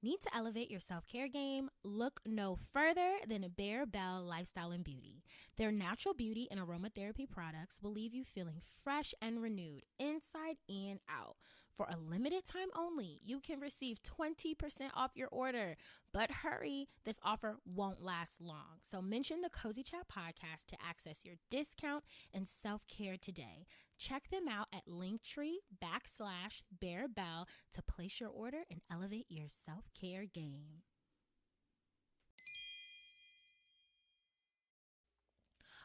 Need 0.02 0.20
to 0.22 0.36
elevate 0.36 0.72
your 0.72 0.80
self 0.80 1.06
care 1.06 1.28
game? 1.28 1.70
Look 1.84 2.20
no 2.26 2.58
further 2.72 3.12
than 3.28 3.46
Bear 3.56 3.86
Barebell 3.86 4.26
Lifestyle 4.26 4.72
and 4.72 4.82
Beauty. 4.82 5.22
Their 5.56 5.70
natural 5.70 6.14
beauty 6.14 6.48
and 6.50 6.58
aromatherapy 6.58 7.30
products 7.30 7.78
will 7.80 7.92
leave 7.92 8.12
you 8.12 8.24
feeling 8.24 8.60
fresh 8.82 9.14
and 9.22 9.40
renewed 9.40 9.84
inside 10.00 10.56
and 10.68 10.98
out. 11.08 11.36
For 11.76 11.86
a 11.90 11.96
limited 11.98 12.44
time 12.44 12.68
only, 12.76 13.18
you 13.24 13.40
can 13.40 13.58
receive 13.58 14.00
20% 14.02 14.54
off 14.94 15.10
your 15.16 15.28
order. 15.28 15.76
But 16.12 16.30
hurry, 16.30 16.88
this 17.04 17.16
offer 17.24 17.56
won't 17.66 18.00
last 18.00 18.40
long. 18.40 18.78
So 18.88 19.02
mention 19.02 19.40
the 19.40 19.50
Cozy 19.50 19.82
Chat 19.82 20.06
podcast 20.08 20.66
to 20.68 20.76
access 20.80 21.24
your 21.24 21.34
discount 21.50 22.04
and 22.32 22.46
self 22.48 22.86
care 22.86 23.16
today. 23.20 23.66
Check 23.98 24.30
them 24.30 24.46
out 24.48 24.68
at 24.72 24.86
Linktree 24.86 25.56
backslash 25.82 26.62
Bearbelle 26.80 27.46
to 27.72 27.82
place 27.82 28.20
your 28.20 28.30
order 28.30 28.62
and 28.70 28.80
elevate 28.90 29.26
your 29.28 29.48
self 29.66 29.90
care 29.98 30.26
game. 30.26 30.82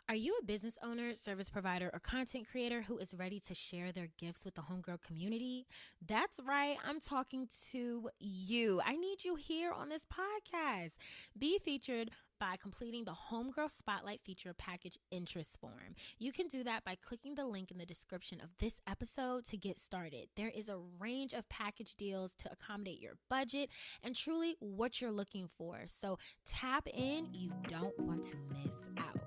Are 0.10 0.16
you 0.16 0.36
a 0.42 0.44
business 0.44 0.74
owner, 0.82 1.14
service 1.14 1.52
provider, 1.52 1.92
or 1.94 2.00
content 2.00 2.48
creator 2.52 2.82
who 2.82 2.98
is 2.98 3.14
ready 3.14 3.40
to 3.42 3.54
share 3.54 3.92
their 3.92 4.08
gifts 4.18 4.44
with 4.44 4.56
the 4.56 4.64
homegirl 4.64 5.04
community? 5.04 5.68
That's 6.04 6.40
right, 6.44 6.78
I'm 6.84 7.00
talking 7.00 7.48
to 7.72 8.10
you. 8.20 8.82
I 8.84 8.96
need 8.96 9.24
you 9.24 9.36
here 9.36 9.72
on 9.72 9.90
this 9.90 10.02
podcast. 10.12 10.94
Be 11.38 11.60
featured 11.60 12.10
by 12.40 12.56
completing 12.60 13.04
the 13.04 13.16
Homegirl 13.30 13.70
Spotlight 13.78 14.22
feature 14.26 14.56
package 14.58 14.98
interest 15.12 15.58
form. 15.62 15.94
You 16.18 16.32
can 16.32 16.48
do 16.48 16.64
that 16.64 16.84
by 16.84 16.96
clicking 16.96 17.36
the 17.36 17.46
link 17.46 17.70
in 17.70 17.78
the 17.78 17.86
description 17.86 18.42
of 18.42 18.50
this 18.58 18.82
episode 18.88 19.46
to 19.50 19.58
get 19.58 19.78
started. 19.78 20.30
There 20.36 20.50
is 20.50 20.70
a 20.70 20.80
range 20.98 21.34
of 21.34 21.48
package 21.50 21.94
deals 21.96 22.32
to 22.40 22.52
accommodate 22.52 23.00
your 23.00 23.14
budget 23.30 23.70
and 24.04 24.16
truly 24.16 24.56
what 24.60 25.02
you're 25.02 25.12
looking 25.12 25.48
for. 25.56 25.82
So 26.02 26.18
tap 26.50 26.88
in, 26.88 27.28
you 27.32 27.52
don't 27.68 28.00
want 28.00 28.24
to 28.24 28.38
miss 28.64 28.74
out. 28.98 29.19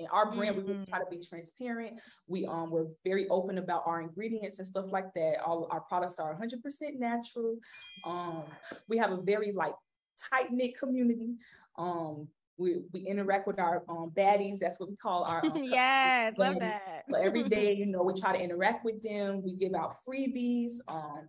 In 0.00 0.06
our 0.06 0.30
brand, 0.32 0.56
mm-hmm. 0.56 0.66
we 0.66 0.72
really 0.72 0.86
try 0.86 0.98
mm-hmm. 0.98 1.12
to 1.12 1.18
be 1.18 1.24
transparent. 1.24 2.00
We 2.26 2.46
um 2.46 2.70
we're 2.70 2.86
very 3.04 3.28
open 3.28 3.58
about 3.58 3.82
our 3.86 4.00
ingredients 4.00 4.58
and 4.58 4.66
stuff 4.66 4.86
like 4.90 5.12
that. 5.14 5.34
All 5.44 5.68
our 5.70 5.80
products 5.80 6.18
are 6.18 6.34
100% 6.34 6.98
natural. 6.98 7.56
Um, 8.06 8.42
we 8.88 8.96
have 8.98 9.12
a 9.12 9.20
very 9.20 9.52
like 9.52 9.74
tight 10.30 10.52
knit 10.52 10.78
community. 10.78 11.34
Um, 11.78 12.28
we, 12.56 12.82
we 12.92 13.00
interact 13.00 13.46
with 13.46 13.58
our 13.58 13.82
um, 13.88 14.12
baddies. 14.14 14.58
That's 14.58 14.78
what 14.78 14.90
we 14.90 14.96
call 14.96 15.24
our. 15.24 15.44
Um, 15.44 15.52
yes, 15.56 16.34
love 16.36 16.58
that. 16.60 17.04
so 17.10 17.16
every 17.16 17.42
day, 17.48 17.72
you 17.72 17.86
know, 17.86 18.02
we 18.02 18.12
try 18.12 18.36
to 18.36 18.42
interact 18.42 18.84
with 18.84 19.02
them. 19.02 19.42
We 19.42 19.54
give 19.54 19.74
out 19.74 19.96
freebies. 20.06 20.72
Um, 20.86 21.28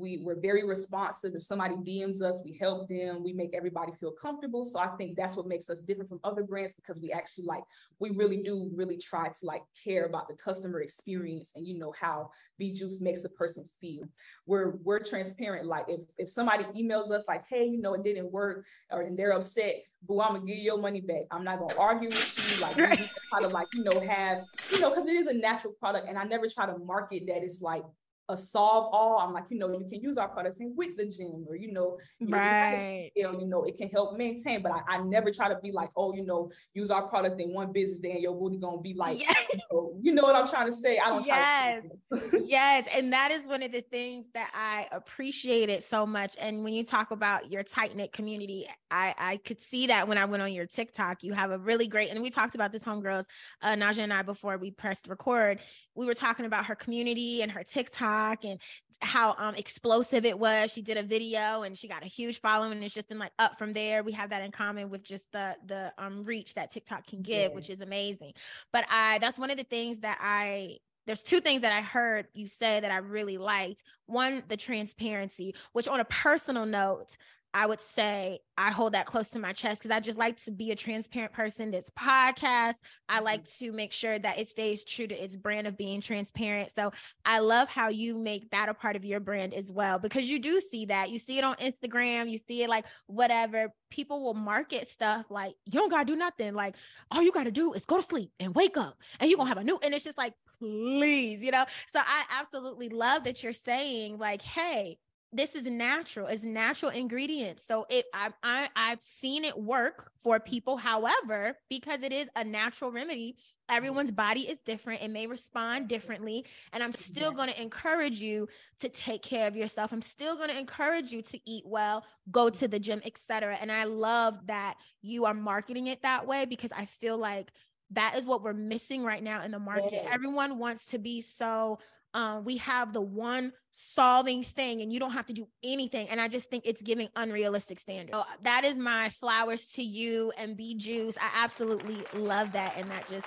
we 0.00 0.22
we're 0.24 0.40
very 0.40 0.64
responsive. 0.64 1.34
If 1.34 1.42
somebody 1.42 1.74
DMs 1.76 2.22
us, 2.22 2.40
we 2.44 2.56
help 2.58 2.88
them. 2.88 3.22
We 3.22 3.32
make 3.32 3.54
everybody 3.54 3.92
feel 4.00 4.12
comfortable. 4.12 4.64
So 4.64 4.78
I 4.78 4.88
think 4.96 5.16
that's 5.16 5.36
what 5.36 5.46
makes 5.46 5.68
us 5.68 5.80
different 5.80 6.08
from 6.08 6.20
other 6.24 6.42
brands 6.42 6.72
because 6.72 7.00
we 7.00 7.12
actually 7.12 7.44
like 7.44 7.62
we 7.98 8.10
really 8.10 8.38
do 8.38 8.70
really 8.74 8.96
try 8.96 9.28
to 9.28 9.38
like 9.42 9.62
care 9.84 10.06
about 10.06 10.28
the 10.28 10.34
customer 10.34 10.80
experience 10.80 11.52
and 11.54 11.66
you 11.66 11.78
know 11.78 11.92
how 12.00 12.30
B 12.58 12.72
Juice 12.72 13.00
makes 13.00 13.24
a 13.24 13.28
person 13.28 13.68
feel. 13.80 14.04
We're 14.46 14.76
we're 14.82 15.00
transparent. 15.00 15.66
Like 15.66 15.84
if 15.88 16.00
if 16.18 16.28
somebody 16.28 16.64
emails 16.76 17.10
us 17.10 17.24
like, 17.28 17.44
hey, 17.48 17.66
you 17.66 17.80
know, 17.80 17.94
it 17.94 18.02
didn't 18.02 18.32
work, 18.32 18.64
or 18.90 19.02
and 19.02 19.18
they're 19.18 19.32
upset, 19.32 19.76
boo, 20.02 20.20
I'm 20.20 20.34
gonna 20.34 20.46
give 20.46 20.56
you 20.56 20.62
your 20.62 20.78
money 20.78 21.00
back. 21.00 21.24
I'm 21.30 21.44
not 21.44 21.58
gonna 21.58 21.78
argue 21.78 22.08
with 22.08 22.54
you. 22.56 22.62
Like 22.62 22.76
we 22.76 23.08
try 23.30 23.40
to 23.40 23.48
like 23.48 23.68
you 23.74 23.84
know 23.84 24.00
have 24.00 24.44
you 24.72 24.80
know 24.80 24.90
because 24.90 25.08
it 25.08 25.14
is 25.14 25.26
a 25.26 25.34
natural 25.34 25.74
product, 25.74 26.08
and 26.08 26.18
I 26.18 26.24
never 26.24 26.48
try 26.48 26.66
to 26.66 26.78
market 26.78 27.24
that 27.26 27.42
it's 27.42 27.60
like 27.60 27.82
a 28.30 28.36
solve 28.36 28.88
all. 28.92 29.18
I'm 29.18 29.32
like, 29.32 29.44
you 29.50 29.58
know, 29.58 29.70
you 29.72 29.86
can 29.88 30.00
use 30.00 30.18
our 30.18 30.28
products 30.28 30.58
in 30.58 30.74
with 30.76 30.96
the 30.96 31.06
gym 31.06 31.44
or, 31.48 31.56
you 31.56 31.72
know, 31.72 31.98
right. 32.20 33.10
You, 33.14 33.36
you 33.40 33.46
know, 33.46 33.64
it 33.64 33.76
can 33.76 33.88
help 33.88 34.16
maintain, 34.16 34.62
but 34.62 34.72
I, 34.72 34.82
I, 34.86 34.98
never 35.02 35.30
try 35.30 35.48
to 35.48 35.58
be 35.62 35.72
like, 35.72 35.90
oh, 35.96 36.14
you 36.14 36.24
know, 36.24 36.50
use 36.74 36.90
our 36.90 37.08
product 37.08 37.40
in 37.40 37.52
one 37.52 37.72
business 37.72 37.98
day 37.98 38.12
and 38.12 38.22
your 38.22 38.34
booty 38.34 38.58
gonna 38.58 38.80
be 38.80 38.94
like, 38.94 39.20
yes. 39.20 39.46
you, 39.52 39.60
know, 39.70 39.98
you, 40.00 40.12
know, 40.12 40.22
what 40.22 40.36
I'm 40.36 40.48
trying 40.48 40.70
to 40.70 40.76
say? 40.76 40.98
I 40.98 41.10
don't 41.10 41.26
yes. 41.26 41.82
yes. 42.44 42.88
And 42.94 43.12
that 43.12 43.30
is 43.30 43.40
one 43.46 43.62
of 43.62 43.72
the 43.72 43.80
things 43.80 44.26
that 44.34 44.50
I 44.54 44.88
appreciated 44.92 45.82
so 45.82 46.06
much. 46.06 46.36
And 46.38 46.62
when 46.64 46.72
you 46.72 46.84
talk 46.84 47.10
about 47.10 47.50
your 47.50 47.62
tight 47.62 47.96
knit 47.96 48.12
community, 48.12 48.66
I, 48.90 49.14
I 49.18 49.36
could 49.38 49.60
see 49.60 49.86
that 49.88 50.06
when 50.06 50.18
I 50.18 50.24
went 50.24 50.42
on 50.42 50.52
your 50.52 50.66
TikTok, 50.66 51.22
you 51.22 51.32
have 51.32 51.50
a 51.50 51.58
really 51.58 51.86
great, 51.86 52.10
and 52.10 52.20
we 52.22 52.30
talked 52.30 52.54
about 52.54 52.72
this 52.72 52.82
homegirls, 52.82 53.24
uh, 53.62 53.70
Naja 53.70 53.98
and 53.98 54.12
I, 54.12 54.22
before 54.22 54.58
we 54.58 54.70
pressed 54.70 55.08
record, 55.08 55.60
we 55.94 56.06
were 56.06 56.14
talking 56.14 56.46
about 56.46 56.66
her 56.66 56.74
community 56.74 57.42
and 57.42 57.50
her 57.50 57.64
TikTok 57.64 58.19
and 58.44 58.58
how 59.02 59.34
um, 59.38 59.54
explosive 59.54 60.24
it 60.24 60.38
was. 60.38 60.70
She 60.72 60.82
did 60.82 60.96
a 60.96 61.02
video 61.02 61.62
and 61.62 61.76
she 61.76 61.88
got 61.88 62.04
a 62.04 62.08
huge 62.08 62.40
following 62.40 62.72
and 62.72 62.84
it's 62.84 62.94
just 62.94 63.08
been 63.08 63.18
like 63.18 63.32
up 63.38 63.58
from 63.58 63.72
there. 63.72 64.02
We 64.02 64.12
have 64.12 64.30
that 64.30 64.42
in 64.42 64.52
common 64.52 64.90
with 64.90 65.02
just 65.02 65.24
the 65.32 65.56
the 65.66 65.92
um 65.98 66.24
reach 66.24 66.54
that 66.54 66.70
TikTok 66.72 67.06
can 67.06 67.22
give, 67.22 67.50
yeah. 67.50 67.54
which 67.54 67.70
is 67.70 67.80
amazing. 67.80 68.32
But 68.72 68.84
I 68.90 69.18
that's 69.18 69.38
one 69.38 69.50
of 69.50 69.56
the 69.56 69.64
things 69.64 70.00
that 70.00 70.18
I 70.20 70.78
there's 71.06 71.22
two 71.22 71.40
things 71.40 71.62
that 71.62 71.72
I 71.72 71.80
heard 71.80 72.28
you 72.34 72.46
say 72.46 72.80
that 72.80 72.90
I 72.90 72.98
really 72.98 73.38
liked. 73.38 73.82
One, 74.06 74.42
the 74.48 74.56
transparency, 74.56 75.54
which 75.72 75.88
on 75.88 76.00
a 76.00 76.04
personal 76.04 76.66
note, 76.66 77.16
I 77.52 77.66
would 77.66 77.80
say 77.80 78.38
I 78.56 78.70
hold 78.70 78.92
that 78.92 79.06
close 79.06 79.30
to 79.30 79.38
my 79.38 79.52
chest 79.52 79.80
because 79.80 79.90
I 79.90 80.00
just 80.00 80.18
like 80.18 80.40
to 80.44 80.52
be 80.52 80.70
a 80.70 80.76
transparent 80.76 81.32
person. 81.32 81.70
This 81.70 81.90
podcast, 81.98 82.74
I 83.08 83.16
mm-hmm. 83.16 83.24
like 83.24 83.44
to 83.58 83.72
make 83.72 83.92
sure 83.92 84.18
that 84.18 84.38
it 84.38 84.48
stays 84.48 84.84
true 84.84 85.06
to 85.08 85.14
its 85.14 85.34
brand 85.34 85.66
of 85.66 85.76
being 85.76 86.00
transparent. 86.00 86.70
So 86.76 86.92
I 87.24 87.40
love 87.40 87.68
how 87.68 87.88
you 87.88 88.16
make 88.16 88.50
that 88.50 88.68
a 88.68 88.74
part 88.74 88.94
of 88.94 89.04
your 89.04 89.20
brand 89.20 89.54
as 89.54 89.70
well 89.72 89.98
because 89.98 90.24
you 90.24 90.38
do 90.38 90.60
see 90.60 90.86
that. 90.86 91.10
You 91.10 91.18
see 91.18 91.38
it 91.38 91.44
on 91.44 91.56
Instagram, 91.56 92.30
you 92.30 92.38
see 92.46 92.62
it 92.62 92.68
like 92.68 92.84
whatever. 93.06 93.72
People 93.90 94.22
will 94.22 94.34
market 94.34 94.86
stuff 94.86 95.26
like 95.30 95.54
you 95.66 95.80
don't 95.80 95.90
gotta 95.90 96.04
do 96.04 96.16
nothing. 96.16 96.54
Like 96.54 96.76
all 97.10 97.22
you 97.22 97.32
gotta 97.32 97.50
do 97.50 97.72
is 97.72 97.84
go 97.84 97.96
to 97.96 98.02
sleep 98.02 98.30
and 98.38 98.54
wake 98.54 98.76
up 98.76 98.96
and 99.18 99.28
you're 99.28 99.38
gonna 99.38 99.48
have 99.48 99.58
a 99.58 99.64
new, 99.64 99.78
and 99.82 99.92
it's 99.92 100.04
just 100.04 100.18
like, 100.18 100.34
please, 100.60 101.42
you 101.42 101.50
know. 101.50 101.64
So 101.92 102.00
I 102.00 102.24
absolutely 102.30 102.88
love 102.90 103.24
that 103.24 103.42
you're 103.42 103.52
saying, 103.52 104.18
like, 104.18 104.42
hey, 104.42 104.98
this 105.32 105.54
is 105.54 105.62
natural 105.62 106.26
it's 106.26 106.42
natural 106.42 106.90
ingredients. 106.90 107.64
So 107.66 107.86
it 107.88 108.06
I, 108.12 108.30
I 108.42 108.68
i've 108.74 109.02
seen 109.02 109.44
it 109.44 109.58
work 109.58 110.10
for 110.22 110.40
people. 110.40 110.76
However 110.76 111.56
because 111.68 112.02
it 112.02 112.12
is 112.12 112.26
a 112.36 112.44
natural 112.44 112.90
remedy 112.90 113.36
everyone's 113.68 114.10
body 114.10 114.40
is 114.40 114.58
different 114.66 115.02
it 115.02 115.10
may 115.10 115.26
respond 115.26 115.88
differently. 115.88 116.44
And 116.72 116.82
i'm 116.82 116.92
still 116.92 117.32
going 117.32 117.48
to 117.48 117.60
encourage 117.60 118.20
you 118.20 118.48
to 118.80 118.88
take 118.88 119.22
care 119.22 119.46
of 119.46 119.56
yourself. 119.56 119.92
I'm 119.92 120.02
still 120.02 120.36
going 120.36 120.50
to 120.50 120.58
encourage 120.58 121.12
you 121.12 121.22
to 121.22 121.40
eat 121.48 121.64
well 121.66 122.04
go 122.30 122.50
to 122.50 122.68
the 122.68 122.78
gym 122.78 123.00
etc 123.04 123.56
and 123.60 123.72
i 123.72 123.84
love 123.84 124.38
that 124.46 124.76
you 125.02 125.24
are 125.24 125.34
marketing 125.34 125.86
it 125.86 126.02
that 126.02 126.26
way 126.26 126.44
because 126.44 126.70
i 126.76 126.84
feel 126.84 127.16
like 127.16 127.50
that 127.92 128.14
is 128.16 128.24
what 128.24 128.42
we're 128.42 128.52
missing 128.52 129.02
right 129.02 129.22
now 129.22 129.42
in 129.42 129.50
the 129.50 129.58
market. 129.58 130.04
Everyone 130.10 130.58
wants 130.58 130.86
to 130.86 130.98
be 130.98 131.22
so 131.22 131.78
uh, 132.14 132.40
we 132.44 132.56
have 132.58 132.92
the 132.92 133.00
one 133.00 133.52
solving 133.72 134.42
thing 134.42 134.82
and 134.82 134.92
you 134.92 134.98
don't 134.98 135.12
have 135.12 135.26
to 135.26 135.32
do 135.32 135.46
anything. 135.62 136.08
And 136.08 136.20
i 136.20 136.28
just 136.28 136.50
think 136.50 136.64
it's 136.66 136.82
giving 136.82 137.08
unrealistic 137.16 137.78
standards. 137.78 138.16
So 138.16 138.24
that 138.42 138.64
is 138.64 138.76
my 138.76 139.10
flowers 139.10 139.66
to 139.74 139.82
you 139.82 140.32
and 140.36 140.56
B 140.56 140.74
Juice. 140.74 141.16
I 141.18 141.30
absolutely 141.34 142.02
love 142.14 142.52
that. 142.52 142.76
And 142.76 142.90
that 142.90 143.08
just 143.08 143.26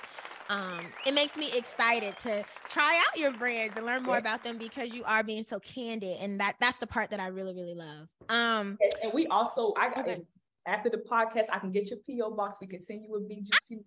um 0.50 0.86
it 1.06 1.14
makes 1.14 1.36
me 1.38 1.50
excited 1.56 2.14
to 2.22 2.44
try 2.68 3.02
out 3.08 3.18
your 3.18 3.32
brands 3.32 3.74
and 3.76 3.86
learn 3.86 4.02
more 4.02 4.16
yeah. 4.16 4.20
about 4.20 4.44
them 4.44 4.58
because 4.58 4.94
you 4.94 5.02
are 5.04 5.22
being 5.22 5.44
so 5.44 5.58
candid. 5.60 6.18
And 6.20 6.38
that 6.40 6.56
that's 6.60 6.78
the 6.78 6.86
part 6.86 7.10
that 7.10 7.20
i 7.20 7.28
really 7.28 7.54
really 7.54 7.74
love. 7.74 8.08
Um 8.28 8.78
and 9.02 9.12
we 9.14 9.26
also 9.28 9.72
i 9.78 9.88
okay. 9.98 10.20
After 10.66 10.88
the 10.88 10.98
podcast 10.98 11.46
i 11.52 11.58
can 11.58 11.70
get 11.70 11.90
your 11.90 11.98
po 12.08 12.34
box 12.34 12.58
we 12.60 12.66
can 12.66 12.80
send 12.80 13.02
you 13.02 13.14
a 13.16 13.20
B 13.20 13.42
Juice 13.42 13.80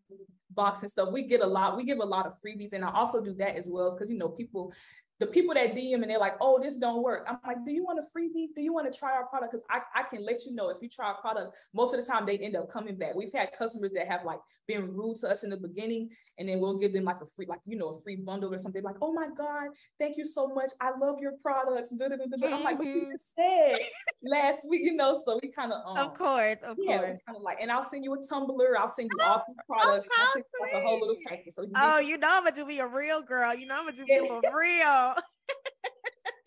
box 0.51 0.81
and 0.81 0.91
stuff 0.91 1.09
we 1.11 1.23
get 1.23 1.41
a 1.41 1.47
lot 1.47 1.77
we 1.77 1.83
give 1.83 1.99
a 1.99 2.05
lot 2.05 2.25
of 2.25 2.33
freebies 2.45 2.73
and 2.73 2.83
i 2.83 2.91
also 2.91 3.21
do 3.21 3.33
that 3.35 3.55
as 3.55 3.67
well 3.69 3.91
because 3.91 4.09
you 4.09 4.17
know 4.17 4.29
people 4.29 4.73
the 5.19 5.25
people 5.25 5.55
that 5.55 5.73
DM 5.73 5.95
and 5.95 6.09
they're 6.09 6.19
like, 6.19 6.35
oh, 6.41 6.59
this 6.61 6.75
don't 6.75 7.01
work. 7.01 7.25
I'm 7.27 7.39
like, 7.45 7.65
do 7.65 7.71
you 7.71 7.83
want 7.83 7.99
a 7.99 8.03
freebie? 8.15 8.53
Do 8.55 8.61
you 8.61 8.71
want 8.71 8.91
to 8.91 8.97
try 8.97 9.13
our 9.13 9.25
product? 9.25 9.51
Because 9.51 9.65
I, 9.69 9.81
I 9.95 10.03
can 10.03 10.23
let 10.23 10.45
you 10.45 10.53
know 10.53 10.69
if 10.69 10.77
you 10.81 10.89
try 10.89 11.07
our 11.07 11.19
product, 11.19 11.55
most 11.73 11.93
of 11.93 11.99
the 11.99 12.05
time 12.05 12.25
they 12.25 12.37
end 12.37 12.55
up 12.55 12.69
coming 12.71 12.95
back. 12.95 13.15
We've 13.15 13.33
had 13.33 13.49
customers 13.57 13.91
that 13.95 14.07
have 14.07 14.25
like 14.25 14.39
been 14.67 14.93
rude 14.93 15.17
to 15.19 15.29
us 15.29 15.43
in 15.43 15.49
the 15.49 15.57
beginning, 15.57 16.09
and 16.37 16.47
then 16.47 16.59
we'll 16.59 16.77
give 16.77 16.93
them 16.93 17.05
like 17.05 17.21
a 17.21 17.25
free, 17.35 17.45
like, 17.47 17.59
you 17.65 17.77
know, 17.77 17.89
a 17.89 18.01
free 18.01 18.17
bundle 18.17 18.53
or 18.53 18.59
something. 18.59 18.83
Like, 18.83 18.97
oh 19.01 19.13
my 19.13 19.27
God, 19.35 19.69
thank 19.99 20.17
you 20.17 20.25
so 20.25 20.47
much. 20.47 20.71
I 20.81 20.91
love 20.97 21.17
your 21.19 21.33
products. 21.41 21.93
Mm-hmm. 21.93 22.53
I'm 22.53 22.63
like, 22.63 22.77
what 22.77 22.87
you 22.87 23.11
just 23.11 23.33
said 23.35 23.79
last 24.23 24.67
week, 24.69 24.81
you 24.83 24.93
know, 24.93 25.21
so 25.25 25.39
we 25.41 25.49
kind 25.51 25.71
of 25.71 25.81
um, 25.85 25.97
Of 25.97 26.13
course, 26.17 26.57
of 26.63 26.77
yeah, 26.79 26.97
course. 26.97 27.19
Kind 27.25 27.37
of 27.37 27.41
like, 27.41 27.57
and 27.61 27.71
I'll 27.71 27.89
send 27.89 28.03
you 28.03 28.13
a 28.13 28.27
tumbler, 28.27 28.77
I'll 28.77 28.89
send 28.89 29.09
you 29.13 29.21
all 29.25 29.43
the 29.47 29.55
products. 29.67 30.07
Oh, 30.17 30.41
like 30.61 30.73
a 30.73 30.81
whole 30.81 30.99
little 30.99 31.17
package. 31.27 31.53
So 31.53 31.63
you 31.63 31.71
oh, 31.75 31.99
you 31.99 32.17
know 32.17 32.29
I'm 32.31 32.43
gonna 32.43 32.55
do 32.55 32.65
be 32.65 32.79
a 32.79 32.87
real 32.87 33.21
girl. 33.21 33.55
You 33.55 33.67
know 33.67 33.79
I'm 33.79 33.85
gonna 33.85 33.97
do 33.97 34.05
be 34.05 34.15
a 34.15 34.55
real. 34.55 35.15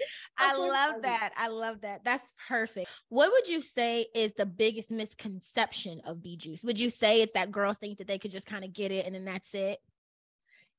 I 0.39 0.57
love 0.57 1.03
that. 1.03 1.33
I 1.37 1.49
love 1.49 1.81
that. 1.83 2.05
That's 2.05 2.33
perfect. 2.49 2.89
What 3.09 3.31
would 3.33 3.49
you 3.49 3.63
say 3.63 4.07
is 4.15 4.33
the 4.37 4.47
biggest 4.47 4.91
misconception 4.91 6.01
of 6.05 6.23
B 6.23 6.37
Juice? 6.37 6.63
Would 6.65 6.79
you 6.79 6.91
say 6.91 7.23
it's 7.23 7.33
that 7.35 7.51
girls 7.51 7.79
think 7.79 7.99
that 7.99 8.07
they 8.07 8.19
could 8.19 8.33
just 8.33 8.47
kind 8.47 8.65
of 8.65 8.73
get 8.73 8.91
it 8.91 9.07
and 9.07 9.15
then 9.15 9.25
that's 9.25 9.55
it? 9.55 9.79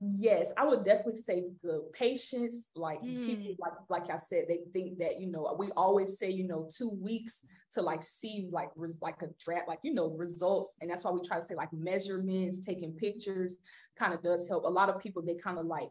Yes, 0.03 0.51
I 0.57 0.65
would 0.65 0.83
definitely 0.83 1.21
say 1.21 1.43
the 1.61 1.87
patience, 1.93 2.71
like 2.75 3.03
mm. 3.03 3.23
people, 3.23 3.55
like 3.59 3.73
like 3.87 4.11
I 4.11 4.17
said, 4.17 4.45
they 4.47 4.61
think 4.73 4.97
that 4.97 5.19
you 5.19 5.27
know 5.27 5.55
we 5.59 5.69
always 5.77 6.17
say 6.17 6.27
you 6.31 6.47
know 6.47 6.67
two 6.75 6.89
weeks 6.89 7.45
to 7.73 7.83
like 7.83 8.01
see 8.01 8.47
like 8.51 8.71
res- 8.75 8.97
like 8.99 9.21
a 9.21 9.27
draft, 9.39 9.67
like 9.67 9.77
you 9.83 9.93
know 9.93 10.07
results, 10.07 10.73
and 10.81 10.89
that's 10.89 11.03
why 11.03 11.11
we 11.11 11.21
try 11.21 11.39
to 11.39 11.45
say 11.45 11.53
like 11.53 11.71
measurements, 11.71 12.65
taking 12.65 12.93
pictures, 12.93 13.57
kind 13.95 14.11
of 14.11 14.23
does 14.23 14.47
help. 14.47 14.63
A 14.63 14.67
lot 14.67 14.89
of 14.89 14.99
people 14.99 15.21
they 15.21 15.35
kind 15.35 15.59
of 15.59 15.67
like 15.67 15.89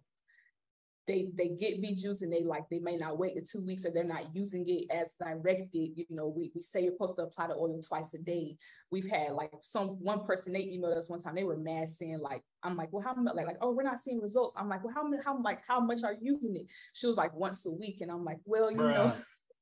they 1.11 1.29
they 1.37 1.49
get 1.49 1.83
B 1.83 1.95
Juice 1.95 2.23
and 2.23 2.33
they 2.33 2.45
like 2.45 2.69
they 2.71 2.79
may 2.79 2.97
not 2.97 3.19
wait 3.19 3.35
the 3.35 3.41
two 3.41 3.65
weeks 3.65 3.85
or 3.85 3.91
they're 3.91 4.05
not 4.05 4.35
using 4.35 4.65
it 4.69 4.87
as 4.95 5.15
directed. 5.15 5.91
You 5.97 6.07
know, 6.09 6.29
we, 6.29 6.53
we 6.55 6.63
say 6.63 6.83
you're 6.83 6.93
supposed 6.93 7.17
to 7.17 7.25
apply 7.25 7.49
the 7.49 7.55
oil 7.55 7.81
twice 7.83 8.15
a 8.15 8.19
day. 8.19 8.57
We've 8.93 9.11
had 9.11 9.33
like 9.33 9.51
some 9.63 9.89
one 10.01 10.25
person 10.25 10.53
they 10.53 10.61
emailed 10.61 10.97
us 10.97 11.09
one 11.09 11.21
time, 11.21 11.35
they 11.35 11.45
were 11.45 11.57
mad 11.57 11.89
saying, 11.89 12.21
like, 12.21 12.43
I'm 12.63 12.77
like, 12.77 12.93
well, 12.93 13.03
how 13.03 13.15
much 13.15 13.35
like, 13.35 13.47
like, 13.47 13.59
oh, 13.61 13.73
we're 13.73 13.83
not 13.83 13.99
seeing 13.99 14.21
results. 14.21 14.55
I'm 14.57 14.69
like, 14.69 14.85
well, 14.85 14.95
how 14.95 15.03
many, 15.03 15.21
how 15.25 15.41
like 15.43 15.61
how 15.67 15.81
much 15.81 16.05
are 16.05 16.13
you 16.13 16.33
using 16.33 16.55
it? 16.55 16.67
She 16.93 17.09
was 17.09 17.17
like 17.17 17.35
once 17.35 17.67
a 17.67 17.71
week. 17.73 18.01
And 18.01 18.11
I'm 18.11 18.25
like, 18.25 18.39
well, 18.45 18.71
you 18.71 18.79
Bruh. 18.79 18.95
know, 18.95 19.15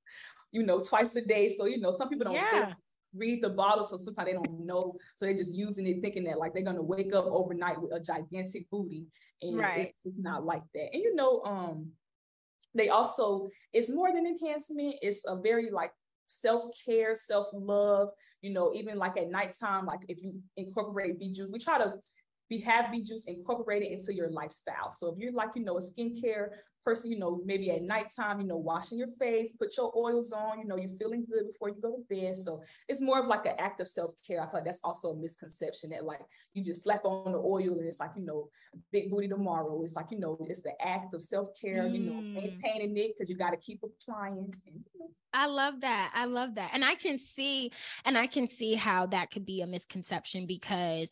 you 0.53 0.63
know, 0.65 0.81
twice 0.81 1.17
a 1.17 1.23
day. 1.23 1.55
So, 1.57 1.65
you 1.65 1.81
know, 1.81 1.93
some 1.93 2.11
people 2.11 2.25
don't 2.25 2.35
yeah. 2.35 2.75
Read 3.15 3.43
the 3.43 3.51
bottle, 3.51 3.85
so 3.85 3.97
sometimes 3.97 4.27
they 4.27 4.33
don't 4.35 4.67
know. 4.67 4.97
So 5.15 5.27
they're 5.27 5.35
just 5.35 5.55
using 5.55 5.87
it, 5.87 6.03
thinking 6.03 6.25
that 6.25 6.39
like 6.39 6.53
they're 6.53 6.63
gonna 6.63 6.83
wake 6.83 7.15
up 7.15 7.27
overnight 7.27 7.81
with 7.81 7.93
a 7.93 8.01
gigantic 8.01 8.69
booty 8.71 9.07
and 9.43 9.59
right. 9.59 9.95
it's 10.05 10.19
not 10.19 10.45
like 10.45 10.63
that. 10.75 10.89
And 10.93 11.03
you 11.03 11.15
know, 11.15 11.43
um, 11.45 11.91
they 12.75 12.89
also 12.89 13.49
it's 13.73 13.91
more 13.91 14.13
than 14.13 14.27
enhancement. 14.27 14.97
It's 15.03 15.23
a 15.27 15.37
very 15.37 15.71
like 15.71 15.93
self-care, 16.27 17.15
self-love. 17.15 18.11
You 18.43 18.53
know, 18.53 18.73
even 18.75 18.99
like 18.99 19.17
at 19.17 19.31
nighttime, 19.31 19.87
like 19.87 20.01
if 20.09 20.23
you 20.23 20.41
incorporate 20.57 21.19
B 21.19 21.33
Juice, 21.33 21.49
we 21.51 21.59
try 21.59 21.79
to 21.79 21.95
be 22.49 22.59
have 22.61 22.91
Bee 22.91 23.03
Juice 23.03 23.25
incorporated 23.27 23.91
into 23.91 24.15
your 24.15 24.31
lifestyle. 24.31 24.91
So 24.91 25.13
if 25.13 25.19
you're 25.19 25.33
like, 25.33 25.51
you 25.55 25.65
know, 25.65 25.79
a 25.79 25.83
skincare 25.83 26.51
person, 26.89 27.11
you 27.11 27.19
know, 27.19 27.41
maybe 27.45 27.71
at 27.71 27.83
nighttime, 27.83 28.41
you 28.41 28.47
know, 28.47 28.57
washing 28.57 28.99
your 28.99 29.13
face, 29.19 29.53
put 29.53 29.77
your 29.77 29.93
oils 29.95 30.33
on, 30.33 30.59
you 30.59 30.67
know, 30.67 30.77
you're 30.77 30.97
feeling 30.99 31.27
good 31.31 31.47
before 31.53 31.69
you 31.69 31.77
go 31.83 31.97
to 31.97 32.03
bed. 32.09 32.35
So 32.35 32.63
it's 32.89 33.03
more 33.03 33.21
of 33.21 33.27
like 33.27 33.45
an 33.45 33.57
act 33.59 33.81
of 33.83 33.89
self-care. 33.89 34.41
I 34.41 34.45
feel 34.47 34.55
like 34.55 34.65
that's 34.65 34.81
also 34.83 35.09
a 35.11 35.17
misconception 35.17 35.91
that 35.91 36.05
like 36.05 36.21
you 36.55 36.65
just 36.65 36.85
slap 36.85 37.05
on 37.05 37.33
the 37.33 37.39
oil 37.39 37.79
and 37.79 37.87
it's 37.87 38.01
like, 38.01 38.13
you 38.17 38.25
know, 38.25 38.49
big 38.91 39.11
booty 39.11 39.29
tomorrow. 39.29 39.83
It's 39.83 39.97
like, 39.97 40.11
you 40.11 40.19
know, 40.19 40.39
it's 40.49 40.63
the 40.63 40.73
act 40.81 41.13
of 41.15 41.23
self-care, 41.23 41.83
mm. 41.83 41.93
you 41.93 42.01
know, 42.01 42.21
mm. 42.21 42.35
maintaining 42.35 42.97
it 42.97 43.13
because 43.17 43.29
you 43.29 43.37
got 43.37 43.51
to 43.51 43.59
keep 43.59 43.83
applying. 43.83 44.39
And, 44.67 44.83
you 44.95 45.01
know. 45.01 45.11
I 45.35 45.47
love 45.47 45.83
that. 45.83 46.11
I 46.15 46.25
love 46.25 46.55
that. 46.55 46.71
And 46.73 46.83
I 46.83 46.95
can 46.95 47.19
see, 47.19 47.71
and 48.07 48.17
I 48.17 48.27
can 48.27 48.49
see 48.49 48.75
how 48.75 49.05
that 49.09 49.31
could 49.31 49.45
be 49.45 49.61
a 49.61 49.67
misconception 49.67 50.47
because 50.47 51.11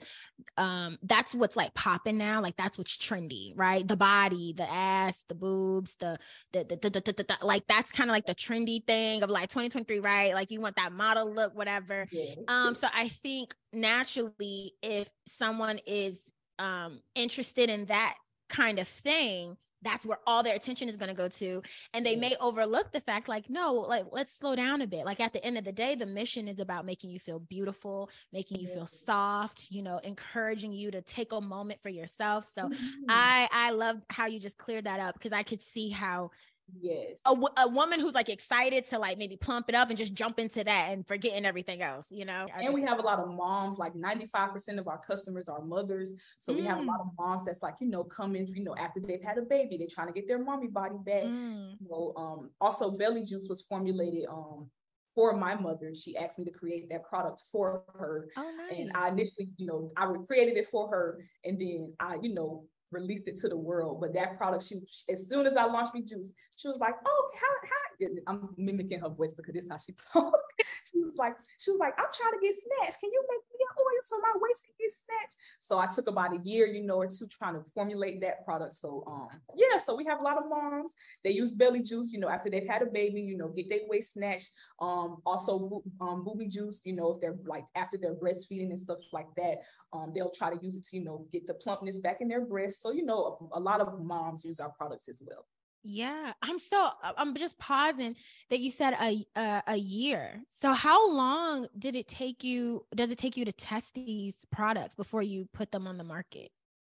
um 0.56 0.96
that's 1.02 1.34
what's 1.34 1.56
like 1.56 1.74
popping 1.74 2.16
now. 2.16 2.40
Like 2.40 2.56
that's 2.56 2.78
what's 2.78 2.96
trendy, 2.96 3.52
right? 3.54 3.86
The 3.86 3.96
body, 3.96 4.54
the 4.56 4.70
ass, 4.70 5.22
the 5.28 5.34
boobs, 5.66 5.96
the 5.98 6.18
the 6.52 6.64
the, 6.64 6.76
the, 6.76 7.00
the, 7.00 7.12
the, 7.12 7.38
like 7.42 7.64
that's 7.68 7.90
kind 7.90 8.10
of 8.10 8.14
like 8.14 8.26
the 8.26 8.34
trendy 8.34 8.84
thing 8.86 9.22
of 9.22 9.30
like 9.30 9.48
2023, 9.48 10.00
right? 10.00 10.34
Like 10.34 10.50
you 10.50 10.60
want 10.60 10.76
that 10.76 10.92
model 10.92 11.32
look, 11.32 11.54
whatever. 11.54 12.06
Yes. 12.10 12.38
Um, 12.48 12.74
so 12.74 12.88
I 12.94 13.08
think 13.08 13.54
naturally 13.72 14.74
if 14.82 15.08
someone 15.26 15.80
is 15.86 16.20
um 16.58 17.00
interested 17.14 17.68
in 17.68 17.86
that 17.86 18.14
kind 18.48 18.78
of 18.78 18.88
thing 18.88 19.56
that's 19.86 20.04
where 20.04 20.18
all 20.26 20.42
their 20.42 20.54
attention 20.54 20.88
is 20.88 20.96
going 20.96 21.08
to 21.08 21.14
go 21.14 21.28
to 21.28 21.62
and 21.94 22.04
they 22.04 22.14
yeah. 22.14 22.20
may 22.20 22.36
overlook 22.40 22.92
the 22.92 23.00
fact 23.00 23.28
like 23.28 23.48
no 23.48 23.72
like 23.72 24.04
let's 24.10 24.36
slow 24.36 24.56
down 24.56 24.82
a 24.82 24.86
bit 24.86 25.04
like 25.04 25.20
at 25.20 25.32
the 25.32 25.44
end 25.44 25.56
of 25.56 25.64
the 25.64 25.72
day 25.72 25.94
the 25.94 26.06
mission 26.06 26.48
is 26.48 26.58
about 26.58 26.84
making 26.84 27.10
you 27.10 27.18
feel 27.18 27.38
beautiful 27.38 28.10
making 28.32 28.58
you 28.58 28.66
feel 28.66 28.86
soft 28.86 29.70
you 29.70 29.82
know 29.82 29.98
encouraging 29.98 30.72
you 30.72 30.90
to 30.90 31.00
take 31.02 31.32
a 31.32 31.40
moment 31.40 31.80
for 31.80 31.88
yourself 31.88 32.50
so 32.54 32.62
mm-hmm. 32.62 33.04
i 33.08 33.48
i 33.52 33.70
love 33.70 34.00
how 34.10 34.26
you 34.26 34.40
just 34.40 34.58
cleared 34.58 34.84
that 34.84 35.00
up 35.00 35.14
because 35.14 35.32
i 35.32 35.42
could 35.42 35.62
see 35.62 35.88
how 35.88 36.30
Yes. 36.80 37.14
A, 37.24 37.34
a 37.58 37.68
woman 37.68 38.00
who's 38.00 38.14
like 38.14 38.28
excited 38.28 38.88
to 38.90 38.98
like 38.98 39.18
maybe 39.18 39.36
plump 39.36 39.68
it 39.68 39.74
up 39.74 39.88
and 39.88 39.98
just 39.98 40.14
jump 40.14 40.38
into 40.38 40.64
that 40.64 40.88
and 40.90 41.06
forgetting 41.06 41.44
everything 41.44 41.82
else, 41.82 42.06
you 42.10 42.24
know? 42.24 42.46
And 42.56 42.74
we 42.74 42.82
have 42.82 42.98
a 42.98 43.02
lot 43.02 43.18
of 43.18 43.28
moms, 43.28 43.78
like 43.78 43.94
95% 43.94 44.78
of 44.78 44.88
our 44.88 44.98
customers 44.98 45.48
are 45.48 45.62
mothers. 45.62 46.14
So 46.38 46.52
mm. 46.52 46.56
we 46.56 46.62
have 46.62 46.78
a 46.78 46.82
lot 46.82 46.98
mm. 46.98 47.08
of 47.08 47.12
moms 47.18 47.44
that's 47.44 47.62
like, 47.62 47.74
you 47.80 47.88
know, 47.88 48.04
coming, 48.04 48.48
you 48.48 48.64
know, 48.64 48.74
after 48.76 49.00
they've 49.00 49.22
had 49.22 49.38
a 49.38 49.42
baby, 49.42 49.78
they're 49.78 49.86
trying 49.90 50.08
to 50.08 50.12
get 50.12 50.26
their 50.26 50.42
mommy 50.42 50.66
body 50.66 50.96
back. 51.04 51.22
Mm. 51.22 51.76
You 51.80 51.88
know, 51.88 52.12
um, 52.16 52.50
also 52.60 52.90
belly 52.90 53.22
juice 53.22 53.46
was 53.48 53.62
formulated 53.62 54.26
um 54.28 54.68
for 55.14 55.34
my 55.34 55.54
mother. 55.54 55.94
She 55.94 56.16
asked 56.16 56.38
me 56.38 56.44
to 56.44 56.50
create 56.50 56.90
that 56.90 57.04
product 57.04 57.44
for 57.50 57.82
her. 57.94 58.28
Oh, 58.36 58.52
nice. 58.56 58.78
And 58.78 58.92
I 58.94 59.08
initially, 59.08 59.48
you 59.56 59.66
know, 59.66 59.90
I 59.96 60.12
created 60.26 60.58
it 60.58 60.66
for 60.66 60.88
her 60.88 61.24
and 61.44 61.58
then 61.58 61.94
I, 61.98 62.18
you 62.20 62.34
know, 62.34 62.66
released 62.90 63.28
it 63.28 63.36
to 63.38 63.48
the 63.48 63.56
world. 63.56 64.00
But 64.00 64.14
that 64.14 64.36
product, 64.36 64.64
she 64.64 64.80
as 65.10 65.28
soon 65.28 65.46
as 65.46 65.56
I 65.56 65.64
launched 65.64 65.92
B 65.92 66.02
Juice, 66.02 66.32
she 66.56 66.68
was 66.68 66.78
like, 66.78 66.94
"Oh, 67.06 67.30
how 67.34 67.68
how?" 67.68 68.06
I'm 68.26 68.48
mimicking 68.56 69.00
her 69.00 69.08
voice 69.08 69.32
because 69.32 69.54
this 69.54 69.64
is 69.64 69.70
how 69.70 69.78
she 69.78 69.92
talks. 70.12 70.45
she 70.90 71.02
was 71.02 71.16
like, 71.16 71.34
she 71.58 71.70
was 71.70 71.80
like, 71.80 71.94
"I'm 71.98 72.10
trying 72.12 72.32
to 72.32 72.40
get 72.42 72.54
snatched. 72.54 73.00
Can 73.00 73.10
you 73.12 73.22
make 73.28 73.42
me 73.52 73.60
an 73.60 73.74
oil 73.78 74.00
so 74.02 74.18
my 74.18 74.32
waist 74.36 74.62
can 74.64 74.74
get 74.78 74.92
snatched?" 74.92 75.36
So 75.60 75.78
I 75.78 75.86
took 75.86 76.08
about 76.08 76.34
a 76.34 76.40
year, 76.44 76.66
you 76.66 76.82
know, 76.82 76.96
or 76.96 77.06
two 77.06 77.26
trying 77.26 77.54
to 77.54 77.62
formulate 77.74 78.20
that 78.22 78.44
product. 78.44 78.74
So 78.74 79.04
um, 79.06 79.28
yeah, 79.54 79.78
so 79.78 79.94
we 79.94 80.04
have 80.04 80.20
a 80.20 80.22
lot 80.22 80.38
of 80.38 80.48
moms. 80.48 80.92
They 81.24 81.30
use 81.30 81.50
belly 81.50 81.82
juice, 81.82 82.12
you 82.12 82.20
know, 82.20 82.28
after 82.28 82.50
they've 82.50 82.68
had 82.68 82.82
a 82.82 82.86
baby, 82.86 83.20
you 83.20 83.36
know, 83.36 83.48
get 83.48 83.68
their 83.68 83.80
waist 83.88 84.14
snatched. 84.14 84.50
Um, 84.80 85.18
also 85.24 85.82
um, 86.00 86.24
booby 86.24 86.48
juice, 86.48 86.80
you 86.84 86.94
know, 86.94 87.12
if 87.12 87.20
they're 87.20 87.36
like 87.46 87.64
after 87.74 87.96
they're 87.96 88.14
breastfeeding 88.14 88.70
and 88.70 88.80
stuff 88.80 88.98
like 89.12 89.28
that, 89.36 89.58
um, 89.92 90.12
they'll 90.14 90.30
try 90.30 90.50
to 90.50 90.62
use 90.62 90.76
it 90.76 90.84
to, 90.86 90.96
you 90.96 91.04
know, 91.04 91.26
get 91.32 91.46
the 91.46 91.54
plumpness 91.54 91.98
back 91.98 92.18
in 92.20 92.28
their 92.28 92.44
breasts. 92.44 92.82
So, 92.82 92.92
you 92.92 93.04
know, 93.04 93.38
a, 93.52 93.58
a 93.58 93.60
lot 93.60 93.80
of 93.80 94.00
moms 94.00 94.44
use 94.44 94.60
our 94.60 94.70
products 94.70 95.08
as 95.08 95.22
well. 95.24 95.46
Yeah, 95.88 96.32
I'm 96.42 96.58
so 96.58 96.90
I'm 97.16 97.36
just 97.36 97.56
pausing 97.58 98.16
that 98.50 98.58
you 98.58 98.72
said 98.72 98.94
a, 99.00 99.24
a, 99.36 99.62
a 99.68 99.76
year. 99.76 100.42
So 100.50 100.72
how 100.72 101.12
long 101.12 101.68
did 101.78 101.94
it 101.94 102.08
take 102.08 102.42
you? 102.42 102.84
Does 102.92 103.12
it 103.12 103.18
take 103.18 103.36
you 103.36 103.44
to 103.44 103.52
test 103.52 103.94
these 103.94 104.34
products 104.50 104.96
before 104.96 105.22
you 105.22 105.48
put 105.52 105.70
them 105.70 105.86
on 105.86 105.96
the 105.96 106.02
market? 106.02 106.50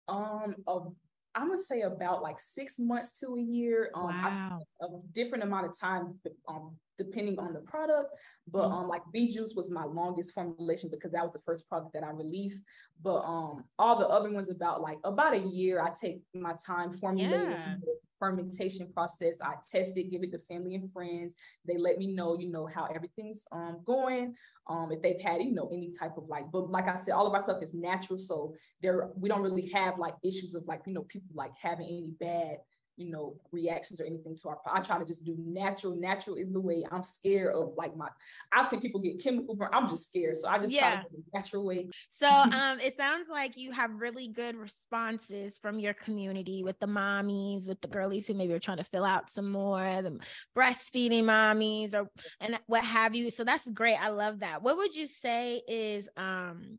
Um, 0.09 0.55
I'm 0.67 1.47
gonna 1.47 1.57
say 1.57 1.81
about 1.81 2.21
like 2.21 2.37
six 2.37 2.79
months 2.79 3.17
to 3.21 3.35
a 3.35 3.41
year. 3.41 3.91
Um, 3.95 4.07
wow. 4.07 4.59
a 4.81 4.87
different 5.13 5.45
amount 5.45 5.67
of 5.67 5.79
time, 5.79 6.15
um, 6.49 6.75
depending 6.97 7.39
on 7.39 7.53
the 7.53 7.61
product. 7.61 8.09
But 8.47 8.63
mm-hmm. 8.63 8.73
um, 8.73 8.87
like 8.87 9.03
Bee 9.11 9.27
Juice 9.27 9.53
was 9.55 9.69
my 9.71 9.83
longest 9.83 10.33
formulation 10.33 10.89
because 10.91 11.11
that 11.11 11.23
was 11.23 11.33
the 11.33 11.41
first 11.45 11.67
product 11.67 11.93
that 11.93 12.03
I 12.03 12.11
released. 12.11 12.63
But 13.01 13.21
um, 13.21 13.63
all 13.79 13.97
the 13.97 14.07
other 14.07 14.31
ones 14.31 14.49
about 14.49 14.81
like 14.81 14.97
about 15.03 15.33
a 15.33 15.39
year. 15.39 15.81
I 15.81 15.91
take 15.99 16.21
my 16.33 16.53
time 16.65 16.91
formulating. 16.93 17.51
Yeah 17.51 17.75
fermentation 18.21 18.87
process. 18.93 19.33
I 19.41 19.55
test 19.69 19.97
it, 19.97 20.11
give 20.11 20.21
it 20.21 20.31
to 20.31 20.37
family 20.39 20.75
and 20.75 20.93
friends. 20.93 21.33
They 21.65 21.77
let 21.77 21.97
me 21.97 22.05
know, 22.05 22.37
you 22.39 22.51
know, 22.51 22.67
how 22.67 22.85
everything's 22.85 23.45
um, 23.51 23.81
going. 23.83 24.35
Um, 24.69 24.91
if 24.91 25.01
they've 25.01 25.19
had, 25.19 25.41
you 25.41 25.53
know, 25.53 25.67
any 25.73 25.91
type 25.91 26.17
of 26.17 26.25
like, 26.29 26.45
but 26.51 26.69
like 26.69 26.87
I 26.87 26.97
said, 26.97 27.13
all 27.13 27.25
of 27.25 27.33
our 27.33 27.41
stuff 27.41 27.63
is 27.63 27.73
natural. 27.73 28.19
So 28.19 28.53
there, 28.83 29.09
we 29.15 29.27
don't 29.27 29.41
really 29.41 29.67
have 29.69 29.97
like 29.97 30.13
issues 30.23 30.53
of 30.53 30.63
like, 30.67 30.81
you 30.85 30.93
know, 30.93 31.01
people 31.01 31.31
like 31.33 31.51
having 31.59 31.87
any 31.87 32.11
bad 32.19 32.57
you 33.01 33.11
know, 33.11 33.35
reactions 33.51 33.99
or 33.99 34.05
anything 34.05 34.35
to 34.37 34.49
our. 34.49 34.59
I 34.71 34.79
try 34.81 34.99
to 34.99 35.05
just 35.05 35.25
do 35.25 35.35
natural. 35.37 35.95
Natural 35.95 36.35
is 36.35 36.51
the 36.51 36.59
way. 36.59 36.85
I'm 36.91 37.03
scared 37.03 37.55
of 37.55 37.73
like 37.75 37.95
my. 37.97 38.07
I've 38.51 38.67
seen 38.67 38.79
people 38.79 39.01
get 39.01 39.21
chemical 39.21 39.55
burn. 39.55 39.69
I'm 39.73 39.89
just 39.89 40.07
scared, 40.09 40.37
so 40.37 40.47
I 40.47 40.59
just 40.59 40.73
yeah. 40.73 40.93
try 40.93 41.03
to 41.03 41.09
do 41.09 41.23
natural 41.33 41.65
way. 41.65 41.87
So 42.09 42.27
um, 42.29 42.79
it 42.79 42.95
sounds 42.97 43.27
like 43.29 43.57
you 43.57 43.71
have 43.71 43.91
really 43.99 44.27
good 44.27 44.55
responses 44.55 45.57
from 45.57 45.79
your 45.79 45.93
community 45.93 46.63
with 46.63 46.79
the 46.79 46.87
mommies, 46.87 47.67
with 47.67 47.81
the 47.81 47.87
girlies 47.87 48.27
who 48.27 48.35
maybe 48.35 48.53
are 48.53 48.59
trying 48.59 48.77
to 48.77 48.83
fill 48.83 49.05
out 49.05 49.29
some 49.29 49.51
more, 49.51 50.01
the 50.01 50.19
breastfeeding 50.55 51.23
mommies, 51.23 51.95
or 51.95 52.07
and 52.39 52.59
what 52.67 52.83
have 52.83 53.15
you. 53.15 53.31
So 53.31 53.43
that's 53.43 53.67
great. 53.67 53.95
I 53.95 54.09
love 54.09 54.39
that. 54.39 54.61
What 54.61 54.77
would 54.77 54.95
you 54.95 55.07
say 55.07 55.61
is 55.67 56.07
um 56.15 56.77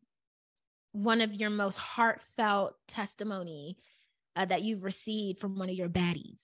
one 0.93 1.23
of 1.23 1.35
your 1.35 1.51
most 1.51 1.79
heartfelt 1.79 2.75
testimony 2.87 3.79
uh, 4.37 4.45
that 4.45 4.63
you've 4.63 4.85
received 4.85 5.41
from 5.41 5.59
one 5.59 5.69
of 5.69 5.75
your 5.75 5.89
baddies? 5.89 6.41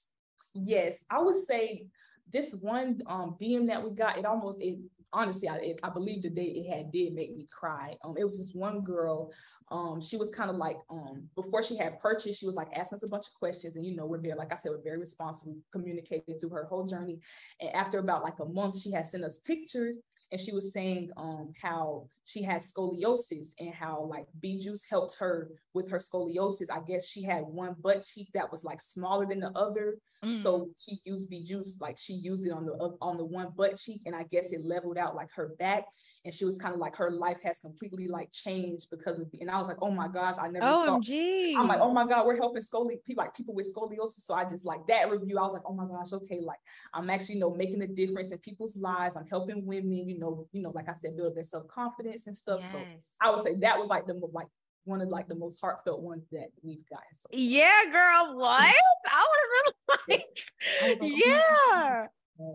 Yes, 0.55 1.05
I 1.11 1.21
would 1.21 1.37
say 1.37 1.87
this 2.33 2.55
one 2.55 3.01
um, 3.07 3.37
DM 3.41 3.67
that 3.69 3.83
we 3.83 3.91
got, 3.91 4.19
it 4.19 4.25
almost 4.25 4.61
it 4.61 4.79
honestly, 5.13 5.49
I, 5.49 5.57
it, 5.57 5.81
I 5.83 5.91
believe 5.91 6.23
the 6.23 6.31
day 6.31 6.45
it 6.45 6.75
had 6.75 6.93
did 6.93 7.15
make 7.15 7.35
me 7.35 7.47
cry. 7.51 7.97
Um, 8.05 8.17
it 8.19 8.25
was 8.25 8.39
this 8.39 8.55
one 8.55 8.83
girl. 8.83 9.33
Um, 9.71 10.01
she 10.01 10.17
was 10.17 10.31
kind 10.31 10.51
of 10.51 10.57
like 10.57 10.79
um 10.91 11.29
before 11.35 11.63
she 11.63 11.77
had 11.77 12.01
purchased, 12.01 12.41
she 12.41 12.47
was 12.47 12.57
like 12.57 12.69
asking 12.75 12.97
us 12.97 13.03
a 13.03 13.09
bunch 13.09 13.29
of 13.29 13.35
questions, 13.35 13.77
and 13.77 13.87
you 13.87 13.95
know, 13.95 14.07
we're 14.07 14.19
very, 14.19 14.35
like 14.35 14.53
I 14.53 14.57
said, 14.57 14.73
we're 14.73 14.83
very 14.83 14.99
responsible, 14.99 15.57
communicated 15.73 16.41
through 16.41 16.51
her 16.51 16.65
whole 16.65 16.87
journey. 16.87 17.19
And 17.61 17.75
after 17.75 17.99
about 17.99 18.23
like 18.23 18.39
a 18.41 18.47
month, 18.47 18.81
she 18.81 18.91
had 18.91 19.07
sent 19.07 19.25
us 19.25 19.39
pictures 19.39 19.97
and 20.31 20.41
she 20.41 20.53
was 20.53 20.73
saying 20.73 21.11
um, 21.17 21.53
how 21.61 22.07
she 22.29 22.43
has 22.43 22.71
scoliosis 22.71 23.55
and 23.59 23.73
how 23.73 24.03
like 24.03 24.27
bee 24.41 24.59
juice 24.59 24.85
helped 24.89 25.17
her 25.19 25.49
with 25.73 25.89
her 25.91 25.99
scoliosis. 25.99 26.71
I 26.71 26.81
guess 26.87 27.09
she 27.09 27.23
had 27.23 27.43
one 27.43 27.75
butt 27.81 28.05
cheek 28.05 28.29
that 28.35 28.53
was 28.53 28.65
like 28.65 28.83
smaller 28.83 29.25
than 29.25 29.41
the 29.41 29.51
other, 29.57 29.97
mm. 30.23 30.37
so 30.37 30.69
she 30.79 30.99
used 31.07 31.31
bee 31.31 31.43
juice 31.43 31.79
like 31.81 31.97
she 31.99 32.13
used 32.13 32.47
it 32.47 32.51
on 32.51 32.67
the 32.67 32.73
on 33.01 33.17
the 33.17 33.25
one 33.25 33.49
butt 33.57 33.79
cheek, 33.79 34.03
and 34.05 34.15
I 34.15 34.25
guess 34.25 34.53
it 34.53 34.63
leveled 34.63 34.99
out 34.99 35.17
like 35.17 35.31
her 35.35 35.55
back 35.59 35.85
and 36.25 36.35
she 36.35 36.45
was 36.45 36.57
kind 36.57 36.75
of 36.75 36.81
like 36.81 36.97
her 36.97 37.11
life 37.11 37.39
has 37.43 37.59
completely 37.59 38.09
like 38.09 38.31
changed 38.33 38.89
because 38.91 39.19
of 39.19 39.29
it. 39.33 39.41
and 39.41 39.51
I 39.51 39.59
was 39.59 39.69
like, 39.69 39.79
oh 39.81 39.91
my 39.91 40.09
gosh, 40.09 40.35
I 40.39 40.49
never 40.49 40.67
OMG. 40.67 41.55
thought 41.55 41.61
I'm 41.61 41.69
like, 41.69 41.81
oh 41.81 41.93
my 41.93 42.07
God, 42.07 42.27
we're 42.27 42.37
helping 42.37 42.63
scoliosis 42.63 43.05
people 43.05 43.25
like 43.25 43.35
people 43.35 43.55
with 43.55 43.73
scoliosis. 43.75 44.25
So 44.25 44.35
I 44.35 44.45
just 44.45 44.65
like 44.65 44.87
that 44.89 45.11
review. 45.11 45.39
I 45.39 45.43
was 45.43 45.55
like, 45.55 45.63
oh 45.65 45.73
my 45.73 45.87
gosh, 45.87 46.13
okay, 46.13 46.41
like 46.43 46.59
I'm 46.93 47.09
actually, 47.11 47.37
you 47.37 47.41
know, 47.41 47.55
making 47.55 47.83
a 47.83 47.87
difference 47.87 48.31
in 48.31 48.39
people's 48.39 48.77
lives. 48.77 49.15
I'm 49.17 49.27
helping 49.27 49.65
women, 49.65 50.09
you 50.09 50.19
know, 50.19 50.47
you 50.53 50.63
know, 50.63 50.71
like 50.71 50.89
I 50.89 50.95
said, 50.95 51.17
build 51.17 51.35
their 51.35 51.45
self-confidence 51.45 52.18
and 52.27 52.37
stuff. 52.37 52.61
Yes. 52.63 52.73
So 52.73 52.79
I 53.21 53.31
would 53.31 53.41
say 53.41 53.55
that 53.57 53.79
was 53.79 53.89
like 53.89 54.07
the 54.07 54.15
like 54.33 54.49
one 54.85 55.01
of 55.01 55.09
like 55.09 55.29
the 55.29 55.35
most 55.35 55.61
heartfelt 55.61 56.01
ones 56.01 56.25
that 56.33 56.49
we've 56.63 56.87
got. 56.89 57.03
So. 57.15 57.29
Yeah, 57.33 57.85
girl. 57.93 58.37
What? 58.37 58.75
I 59.07 59.27
would 59.29 59.41
have 59.41 60.09
been 60.09 60.19
like, 60.19 61.01
like 61.01 61.13
yeah. 61.19 62.07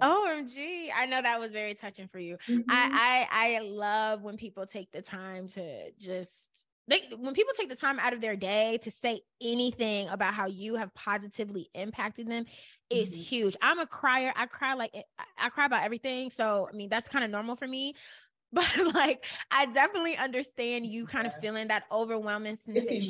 OMG. 0.01 0.89
I 0.95 1.05
know 1.05 1.21
that 1.21 1.39
was 1.39 1.51
very 1.51 1.75
touching 1.75 2.07
for 2.07 2.19
you. 2.19 2.37
Mm-hmm. 2.47 2.69
I, 2.69 3.27
I 3.31 3.57
I 3.57 3.59
love 3.59 4.21
when 4.21 4.37
people 4.37 4.65
take 4.65 4.91
the 4.91 5.01
time 5.01 5.47
to 5.49 5.91
just 5.99 6.31
they 6.87 7.01
when 7.17 7.33
people 7.33 7.53
take 7.57 7.69
the 7.69 7.75
time 7.75 7.99
out 7.99 8.13
of 8.13 8.21
their 8.21 8.35
day 8.35 8.77
to 8.83 8.91
say 8.91 9.21
anything 9.41 10.09
about 10.09 10.33
how 10.33 10.47
you 10.47 10.75
have 10.75 10.93
positively 10.93 11.69
impacted 11.73 12.27
them 12.27 12.45
is 12.89 13.11
mm-hmm. 13.11 13.21
huge. 13.21 13.55
I'm 13.61 13.79
a 13.79 13.85
crier. 13.85 14.33
I 14.35 14.45
cry 14.45 14.73
like 14.73 14.93
I 15.37 15.49
cry 15.49 15.65
about 15.65 15.83
everything. 15.83 16.29
So 16.29 16.67
I 16.71 16.75
mean 16.75 16.89
that's 16.89 17.09
kind 17.09 17.23
of 17.23 17.31
normal 17.31 17.55
for 17.55 17.67
me. 17.67 17.95
But 18.53 18.69
like 18.93 19.25
I 19.51 19.65
definitely 19.65 20.15
understand 20.15 20.85
you 20.85 21.05
kind 21.05 21.25
of 21.25 21.33
feeling 21.39 21.67
that 21.69 21.83
overwhelming 21.91 22.55
sensation. 22.55 22.93
It's 22.93 23.09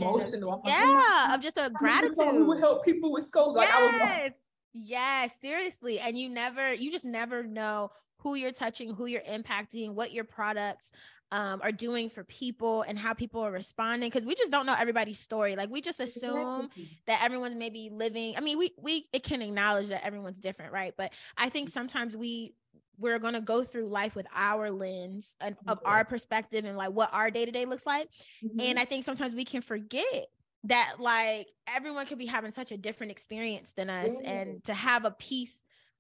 Of, 0.64 0.70
yeah, 0.70 1.36
of 1.36 1.42
just 1.42 1.58
a 1.58 1.70
gratitude. 1.70 2.16
Who 2.18 2.48
would 2.48 2.60
help 2.60 2.86
people 2.86 3.12
with 3.12 3.26
school? 3.26 3.54
Like 3.54 3.68
yes. 3.68 3.78
I 3.78 4.22
was 4.24 4.32
Yes, 4.74 5.32
seriously. 5.42 6.00
And 6.00 6.18
you 6.18 6.30
never, 6.30 6.74
you 6.74 6.92
just 6.92 7.06
never 7.06 7.44
know 7.44 7.92
who 8.18 8.36
you're 8.36 8.52
touching, 8.52 8.94
who 8.94 9.06
you're 9.06 9.22
impacting, 9.22 9.92
what 9.94 10.12
your 10.12 10.24
products 10.24 10.90
um, 11.32 11.62
are 11.64 11.72
doing 11.72 12.10
for 12.10 12.24
people 12.24 12.84
and 12.84 12.98
how 12.98 13.14
people 13.14 13.42
are 13.42 13.52
responding 13.52 14.10
because 14.10 14.26
we 14.26 14.36
just 14.36 14.52
don't 14.52 14.68
know 14.68 14.76
everybody's 14.78 15.18
story 15.18 15.56
like 15.56 15.68
we 15.72 15.82
just 15.82 16.00
assume 16.00 16.70
that 17.08 17.24
everyone's 17.24 17.56
maybe 17.56 17.90
living 17.92 18.36
i 18.38 18.40
mean 18.40 18.60
we 18.60 18.72
we 18.80 19.08
it 19.12 19.24
can 19.24 19.42
acknowledge 19.42 19.88
that 19.88 20.06
everyone's 20.06 20.40
different 20.40 20.72
right 20.72 20.94
but 20.96 21.12
i 21.36 21.50
think 21.50 21.70
sometimes 21.70 22.16
we 22.16 22.54
we're 22.98 23.20
going 23.20 23.34
to 23.34 23.42
go 23.42 23.64
through 23.64 23.88
life 23.88 24.16
with 24.16 24.28
our 24.34 24.72
lens 24.72 25.36
and, 25.42 25.56
of 25.68 25.80
our 25.86 26.06
perspective 26.06 26.66
and 26.66 26.78
like 26.78 26.92
what 26.92 27.10
our 27.14 27.32
day-to-day 27.32 27.66
looks 27.66 27.86
like. 27.86 28.08
Mm-hmm. 28.44 28.60
and 28.60 28.80
i 28.80 28.86
think 28.86 29.06
sometimes 29.06 29.36
we 29.36 29.46
can 29.46 29.62
forget 29.62 30.28
that 30.66 30.96
like 31.00 31.48
everyone 31.68 32.06
could 32.06 32.18
be 32.18 32.26
having 32.26 32.52
such 32.52 32.72
a 32.72 32.78
different 32.78 33.12
experience 33.12 33.74
than 33.74 33.90
us 33.90 34.12
yeah. 34.22 34.30
and 34.30 34.64
to 34.64 34.74
have 34.74 35.06
a 35.06 35.12
piece 35.12 35.58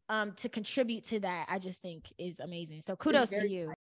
um 0.09 0.33
to 0.33 0.49
contribute 0.49 1.05
to 1.07 1.19
that 1.19 1.47
i 1.49 1.59
just 1.59 1.81
think 1.81 2.05
is 2.17 2.39
amazing. 2.39 2.81
So 2.81 2.95
kudos 2.95 3.29
to 3.29 3.47
you 3.47 3.73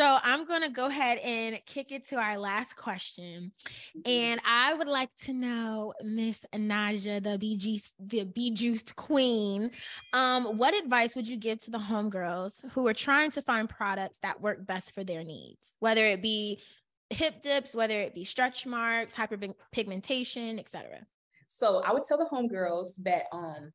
so 0.00 0.16
I'm 0.22 0.46
going 0.46 0.62
to 0.62 0.70
go 0.70 0.86
ahead 0.86 1.18
and 1.18 1.60
kick 1.66 1.92
it 1.92 2.08
to 2.08 2.16
our 2.16 2.38
last 2.38 2.74
question. 2.74 3.52
Mm-hmm. 3.94 4.10
And 4.10 4.40
I 4.46 4.72
would 4.72 4.88
like 4.88 5.14
to 5.24 5.34
know, 5.34 5.92
Miss 6.02 6.46
Naja, 6.54 7.22
the 7.22 7.36
BG, 7.36 7.92
the 7.98 8.24
BJuiced 8.24 8.96
Queen, 8.96 9.66
um, 10.14 10.56
what 10.56 10.72
advice 10.72 11.14
would 11.14 11.28
you 11.28 11.36
give 11.36 11.60
to 11.64 11.70
the 11.70 11.78
homegirls 11.78 12.64
who 12.72 12.88
are 12.88 12.94
trying 12.94 13.30
to 13.32 13.42
find 13.42 13.68
products 13.68 14.18
that 14.22 14.40
work 14.40 14.66
best 14.66 14.94
for 14.94 15.04
their 15.04 15.22
needs, 15.22 15.72
whether 15.80 16.06
it 16.06 16.22
be 16.22 16.62
hip 17.10 17.42
dips, 17.42 17.74
whether 17.74 18.00
it 18.00 18.14
be 18.14 18.24
stretch 18.24 18.64
marks, 18.64 19.14
hyperpigmentation, 19.14 20.58
etc. 20.58 21.00
So 21.48 21.82
I 21.84 21.92
would 21.92 22.06
tell 22.06 22.16
the 22.16 22.24
homegirls 22.24 22.92
that 23.02 23.24
um, 23.32 23.70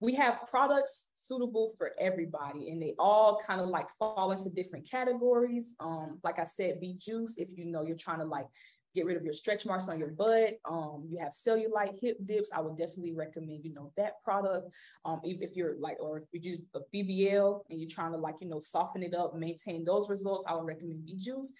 we 0.00 0.14
have 0.14 0.46
products 0.48 1.08
suitable 1.26 1.74
for 1.78 1.92
everybody 1.98 2.70
and 2.70 2.80
they 2.80 2.94
all 2.98 3.40
kind 3.46 3.60
of 3.60 3.68
like 3.68 3.86
fall 3.98 4.32
into 4.32 4.48
different 4.50 4.88
categories. 4.88 5.74
Um 5.80 6.18
like 6.22 6.38
i 6.38 6.44
said 6.44 6.80
be 6.80 6.94
juice 6.98 7.34
if 7.36 7.48
you 7.54 7.66
know 7.66 7.82
you're 7.82 7.96
trying 7.96 8.18
to 8.18 8.24
like 8.24 8.46
get 8.94 9.06
rid 9.06 9.16
of 9.16 9.24
your 9.24 9.32
stretch 9.32 9.64
marks 9.64 9.88
on 9.88 9.98
your 9.98 10.10
butt. 10.10 10.54
Um 10.68 11.04
you 11.08 11.18
have 11.18 11.32
cellulite 11.32 11.98
hip 12.00 12.18
dips. 12.24 12.50
I 12.54 12.60
would 12.60 12.76
definitely 12.76 13.14
recommend 13.14 13.64
you 13.64 13.72
know 13.72 13.92
that 13.96 14.22
product. 14.22 14.68
Um 15.04 15.20
if, 15.24 15.40
if 15.40 15.56
you're 15.56 15.76
like 15.78 15.96
or 16.00 16.18
if 16.18 16.24
you 16.32 16.40
do 16.40 16.58
a 16.74 16.80
bbl 16.94 17.62
and 17.70 17.80
you're 17.80 17.90
trying 17.90 18.12
to 18.12 18.18
like 18.18 18.36
you 18.40 18.48
know 18.48 18.60
soften 18.60 19.02
it 19.02 19.14
up 19.14 19.34
maintain 19.34 19.84
those 19.84 20.10
results 20.10 20.44
i 20.48 20.54
would 20.54 20.66
recommend 20.66 21.04
be 21.06 21.16
juice 21.16 21.52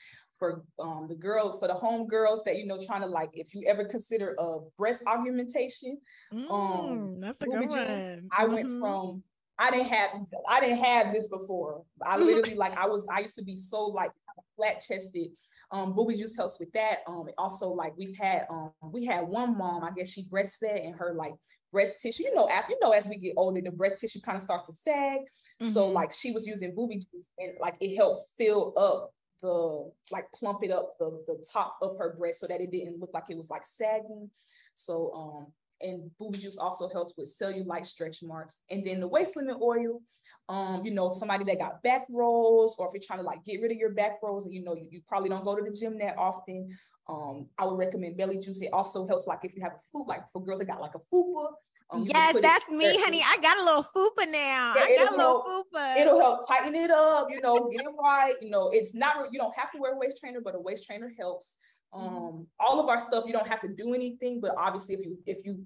for 0.42 0.64
um, 0.80 1.06
the 1.08 1.14
girls, 1.14 1.56
for 1.60 1.68
the 1.68 1.74
home 1.74 2.08
girls 2.08 2.40
that 2.44 2.56
you 2.56 2.66
know 2.66 2.76
trying 2.84 3.02
to 3.02 3.06
like, 3.06 3.30
if 3.32 3.54
you 3.54 3.64
ever 3.68 3.84
consider 3.84 4.34
a 4.40 4.58
breast 4.76 5.00
augmentation, 5.06 6.00
um, 6.32 6.40
mm, 6.40 6.50
um, 6.50 7.20
that's 7.20 7.40
a 7.42 7.46
good 7.46 7.70
one. 7.70 8.28
I 8.36 8.44
mm-hmm. 8.44 8.52
went 8.52 8.80
from 8.80 9.22
I 9.58 9.70
didn't 9.70 9.88
have 9.88 10.10
I 10.48 10.60
didn't 10.60 10.84
have 10.84 11.12
this 11.12 11.28
before. 11.28 11.82
I 12.04 12.16
mm-hmm. 12.16 12.26
literally 12.26 12.54
like 12.54 12.76
I 12.78 12.86
was 12.86 13.06
I 13.10 13.20
used 13.20 13.36
to 13.36 13.44
be 13.44 13.56
so 13.56 13.84
like 13.84 14.10
flat 14.56 14.82
chested. 14.86 15.28
Um, 15.70 15.94
booby 15.94 16.16
juice 16.16 16.36
helps 16.36 16.60
with 16.60 16.70
that. 16.72 16.98
Um, 17.06 17.26
also 17.38 17.68
like 17.70 17.96
we've 17.96 18.16
had 18.16 18.46
um 18.50 18.72
we 18.82 19.04
had 19.04 19.26
one 19.26 19.56
mom, 19.56 19.84
I 19.84 19.90
guess 19.96 20.10
she 20.10 20.24
breastfed 20.24 20.84
and 20.84 20.94
her 20.96 21.14
like 21.14 21.34
breast 21.72 21.94
tissue, 22.00 22.24
you 22.24 22.34
know, 22.34 22.48
after 22.48 22.72
you 22.72 22.78
know, 22.80 22.90
as 22.92 23.06
we 23.06 23.16
get 23.16 23.34
older, 23.36 23.60
the 23.60 23.70
breast 23.70 23.98
tissue 23.98 24.20
kind 24.20 24.36
of 24.36 24.42
starts 24.42 24.66
to 24.66 24.72
sag. 24.72 25.20
Mm-hmm. 25.62 25.72
So 25.72 25.88
like 25.88 26.12
she 26.12 26.32
was 26.32 26.46
using 26.46 26.74
booby 26.74 26.98
juice 26.98 27.30
and 27.38 27.52
like 27.60 27.76
it 27.80 27.96
helped 27.96 28.28
fill 28.38 28.74
up 28.76 29.12
the 29.40 29.90
like 30.12 30.30
plump 30.32 30.62
it 30.62 30.70
up 30.70 30.96
the 30.98 31.22
the 31.26 31.44
top 31.52 31.76
of 31.82 31.96
her 31.98 32.14
breast 32.18 32.40
so 32.40 32.46
that 32.46 32.60
it 32.60 32.70
didn't 32.70 33.00
look 33.00 33.10
like 33.12 33.24
it 33.28 33.36
was 33.36 33.50
like 33.50 33.66
sagging. 33.66 34.30
So 34.74 35.12
um 35.14 35.46
and 35.82 36.10
booby 36.18 36.38
juice 36.38 36.58
also 36.58 36.88
helps 36.88 37.14
with 37.16 37.34
cellulite 37.40 37.86
stretch 37.86 38.22
marks. 38.22 38.60
And 38.70 38.86
then 38.86 39.00
the 39.00 39.08
waist 39.08 39.36
limit 39.36 39.56
oil, 39.60 40.00
um, 40.48 40.84
you 40.84 40.92
know, 40.92 41.12
somebody 41.12 41.44
that 41.44 41.58
got 41.58 41.82
back 41.82 42.06
rolls, 42.10 42.76
or 42.78 42.86
if 42.86 42.92
you're 42.94 43.02
trying 43.04 43.20
to 43.20 43.24
like 43.24 43.44
get 43.44 43.60
rid 43.60 43.72
of 43.72 43.78
your 43.78 43.90
back 43.90 44.18
rolls, 44.22 44.44
and 44.44 44.54
you 44.54 44.62
know, 44.62 44.74
you, 44.74 44.88
you 44.90 45.00
probably 45.06 45.28
don't 45.28 45.44
go 45.44 45.56
to 45.56 45.62
the 45.62 45.70
gym 45.70 45.98
that 45.98 46.16
often. 46.18 46.76
Um, 47.08 47.48
I 47.58 47.64
would 47.66 47.78
recommend 47.78 48.16
belly 48.16 48.38
juice. 48.38 48.60
It 48.60 48.70
also 48.72 49.06
helps 49.06 49.26
like 49.26 49.40
if 49.42 49.54
you 49.54 49.62
have 49.62 49.72
a 49.72 49.80
food, 49.92 50.06
like 50.06 50.22
for 50.32 50.44
girls 50.44 50.60
that 50.60 50.66
got 50.66 50.80
like 50.80 50.94
a 50.94 51.14
fupa. 51.14 51.48
Um, 51.90 52.04
yes, 52.06 52.36
that's 52.40 52.68
me, 52.70 52.98
honey. 53.00 53.22
I 53.22 53.36
got 53.42 53.58
a 53.58 53.64
little 53.64 53.82
fupa 53.82 54.30
now. 54.30 54.74
Yeah, 54.76 54.82
I 54.82 54.96
got 54.96 55.08
a 55.08 55.16
little 55.16 55.18
help, 55.18 55.66
fupa. 55.74 55.96
It'll 56.00 56.18
help 56.18 56.48
tighten 56.48 56.74
it 56.74 56.90
up, 56.90 57.26
you 57.30 57.40
know, 57.42 57.68
get 57.70 57.82
it 57.82 57.92
right. 58.00 58.34
You 58.40 58.50
know, 58.50 58.70
it's 58.72 58.94
not 58.94 59.32
you 59.32 59.38
don't 59.38 59.56
have 59.56 59.70
to 59.72 59.78
wear 59.78 59.94
a 59.94 59.98
waist 59.98 60.18
trainer, 60.18 60.40
but 60.40 60.54
a 60.54 60.60
waist 60.60 60.86
trainer 60.86 61.12
helps. 61.18 61.56
Mm-hmm. 61.94 62.06
Um, 62.06 62.46
all 62.58 62.80
of 62.80 62.88
our 62.88 63.00
stuff, 63.00 63.24
you 63.26 63.32
don't 63.32 63.48
have 63.48 63.60
to 63.60 63.68
do 63.68 63.94
anything, 63.94 64.40
but 64.40 64.54
obviously 64.56 64.94
if 64.94 65.04
you 65.04 65.18
if 65.26 65.44
you 65.44 65.64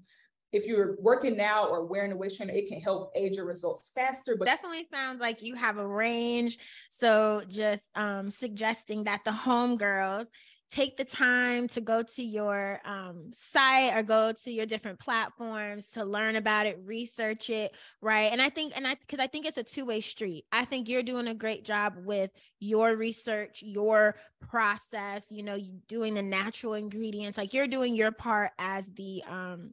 if 0.53 0.65
you're 0.65 0.95
working 1.01 1.35
now 1.35 1.65
or 1.65 1.85
wearing 1.85 2.11
a 2.11 2.15
waist 2.15 2.37
trainer, 2.37 2.53
it 2.53 2.67
can 2.67 2.79
help 2.79 3.11
aid 3.15 3.35
your 3.35 3.45
results 3.45 3.91
faster. 3.93 4.35
But 4.35 4.45
definitely 4.45 4.87
sounds 4.91 5.19
like 5.19 5.41
you 5.41 5.55
have 5.55 5.77
a 5.77 5.87
range. 5.87 6.57
So 6.89 7.43
just 7.47 7.83
um, 7.95 8.31
suggesting 8.31 9.03
that 9.05 9.23
the 9.25 9.31
homegirls 9.31 10.27
take 10.69 10.97
the 10.97 11.05
time 11.05 11.67
to 11.69 11.79
go 11.79 12.03
to 12.03 12.21
your 12.21 12.81
um, 12.83 13.31
site 13.33 13.95
or 13.95 14.03
go 14.03 14.33
to 14.33 14.51
your 14.51 14.65
different 14.65 14.99
platforms 14.99 15.87
to 15.87 16.03
learn 16.03 16.35
about 16.35 16.65
it 16.65 16.79
research 16.85 17.49
it 17.49 17.73
right 18.01 18.31
and 18.31 18.41
i 18.41 18.49
think 18.49 18.73
and 18.75 18.85
i 18.85 18.95
because 18.95 19.19
i 19.19 19.27
think 19.27 19.45
it's 19.45 19.57
a 19.57 19.63
two-way 19.63 20.01
street 20.01 20.45
i 20.51 20.65
think 20.65 20.89
you're 20.89 21.03
doing 21.03 21.27
a 21.27 21.33
great 21.33 21.63
job 21.63 21.93
with 22.03 22.31
your 22.59 22.95
research 22.95 23.63
your 23.65 24.15
process 24.41 25.25
you 25.29 25.43
know 25.43 25.57
doing 25.87 26.13
the 26.13 26.21
natural 26.21 26.73
ingredients 26.73 27.37
like 27.37 27.53
you're 27.53 27.67
doing 27.67 27.95
your 27.95 28.11
part 28.11 28.51
as 28.59 28.85
the 28.95 29.23
um 29.29 29.71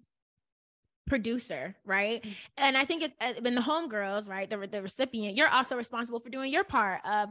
producer, 1.07 1.76
right? 1.85 2.22
Mm-hmm. 2.22 2.33
And 2.59 2.76
I 2.76 2.85
think 2.85 3.02
it's 3.02 3.14
uh, 3.20 3.35
when 3.40 3.54
the 3.54 3.61
homegirls, 3.61 4.28
right, 4.28 4.48
the, 4.48 4.66
the 4.66 4.83
recipient, 4.83 5.37
you're 5.37 5.48
also 5.48 5.76
responsible 5.76 6.20
for 6.20 6.30
doing 6.30 6.50
your 6.50 6.64
part 6.64 7.00
of 7.04 7.30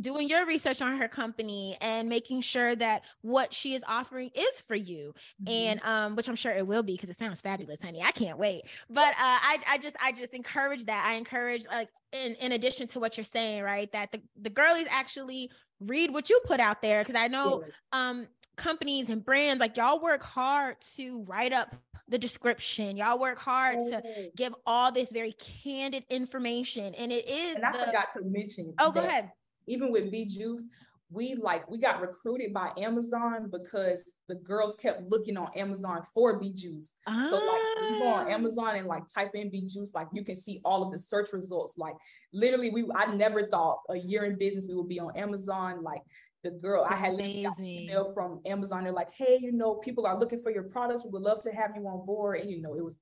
doing 0.00 0.28
your 0.28 0.46
research 0.46 0.80
on 0.82 0.96
her 0.98 1.08
company 1.08 1.76
and 1.80 2.08
making 2.08 2.40
sure 2.40 2.76
that 2.76 3.02
what 3.22 3.52
she 3.52 3.74
is 3.74 3.82
offering 3.86 4.30
is 4.34 4.60
for 4.60 4.76
you. 4.76 5.14
Mm-hmm. 5.42 5.52
and 5.52 5.80
um 5.84 6.16
which 6.16 6.28
i'm 6.28 6.36
sure 6.36 6.52
it 6.52 6.66
will 6.66 6.82
be 6.82 6.92
because 6.92 7.10
it 7.10 7.18
sounds 7.18 7.40
fabulous 7.40 7.78
honey. 7.82 8.02
I 8.02 8.12
can't 8.12 8.38
wait. 8.38 8.62
But 8.90 9.12
uh 9.12 9.14
i 9.18 9.58
i 9.68 9.78
just 9.78 9.96
i 10.02 10.12
just 10.12 10.34
encourage 10.34 10.84
that. 10.86 11.04
I 11.06 11.14
encourage 11.14 11.66
like 11.66 11.88
in 12.12 12.34
in 12.36 12.52
addition 12.52 12.86
to 12.88 13.00
what 13.00 13.16
you're 13.16 13.24
saying 13.24 13.62
right 13.62 13.90
that 13.92 14.12
the 14.12 14.20
the 14.40 14.50
girlies 14.50 14.86
actually 14.90 15.50
read 15.80 16.12
what 16.12 16.28
you 16.30 16.40
put 16.44 16.60
out 16.60 16.82
there. 16.82 17.02
Because 17.02 17.16
i 17.16 17.28
know 17.28 17.64
um 17.92 18.26
companies 18.56 19.08
and 19.08 19.24
brands 19.24 19.60
like 19.60 19.76
y'all 19.76 20.00
work 20.00 20.22
hard 20.22 20.76
to 20.96 21.22
write 21.22 21.52
up 21.52 21.74
the 22.08 22.18
description. 22.18 22.96
Y'all 22.96 23.18
work 23.18 23.38
hard 23.38 23.76
oh. 23.78 23.90
to 23.90 24.30
give 24.36 24.54
all 24.66 24.90
this 24.90 25.10
very 25.12 25.32
candid 25.62 26.04
information. 26.08 26.94
And 26.94 27.12
it 27.12 27.28
is 27.28 27.56
and 27.56 27.64
i 27.64 27.72
the... 27.72 27.78
forgot 27.78 28.08
to 28.16 28.24
mention 28.24 28.74
oh 28.78 28.90
go 28.90 29.00
ahead 29.00 29.30
even 29.68 29.92
with 29.92 30.10
B 30.10 30.26
Juice, 30.26 30.64
we 31.10 31.34
like 31.36 31.68
we 31.70 31.78
got 31.78 32.00
recruited 32.00 32.52
by 32.52 32.70
Amazon 32.76 33.50
because 33.50 34.04
the 34.28 34.34
girls 34.34 34.76
kept 34.76 35.02
looking 35.08 35.36
on 35.38 35.48
Amazon 35.56 36.02
for 36.12 36.38
B 36.38 36.52
Juice. 36.52 36.90
Ah. 37.06 37.28
So 37.30 37.36
like 37.36 37.92
you 37.92 37.98
go 38.00 38.08
on 38.08 38.26
ah. 38.26 38.34
Amazon 38.34 38.76
and 38.76 38.86
like 38.86 39.04
type 39.12 39.30
in 39.34 39.50
B 39.50 39.66
Juice, 39.66 39.92
like 39.94 40.08
you 40.12 40.22
can 40.22 40.36
see 40.36 40.60
all 40.64 40.82
of 40.82 40.92
the 40.92 40.98
search 40.98 41.32
results. 41.32 41.78
Like 41.78 41.94
literally, 42.32 42.70
we 42.70 42.84
I 42.94 43.06
never 43.14 43.46
thought 43.46 43.78
a 43.88 43.96
year 43.96 44.24
in 44.24 44.36
business 44.36 44.66
we 44.68 44.74
would 44.74 44.88
be 44.88 45.00
on 45.00 45.16
Amazon. 45.16 45.82
Like 45.82 46.02
the 46.44 46.50
girl 46.50 46.86
I 46.88 46.94
had 46.94 47.14
an 47.14 47.20
email 47.58 48.12
from 48.12 48.40
Amazon. 48.46 48.84
They're 48.84 48.92
like, 48.92 49.12
hey, 49.14 49.38
you 49.40 49.52
know, 49.52 49.76
people 49.76 50.06
are 50.06 50.18
looking 50.18 50.42
for 50.42 50.50
your 50.52 50.64
products. 50.64 51.04
We 51.04 51.10
would 51.10 51.22
love 51.22 51.42
to 51.44 51.50
have 51.52 51.70
you 51.74 51.86
on 51.86 52.04
board. 52.04 52.40
And 52.40 52.50
you 52.50 52.60
know, 52.60 52.74
it 52.74 52.84
was 52.84 52.98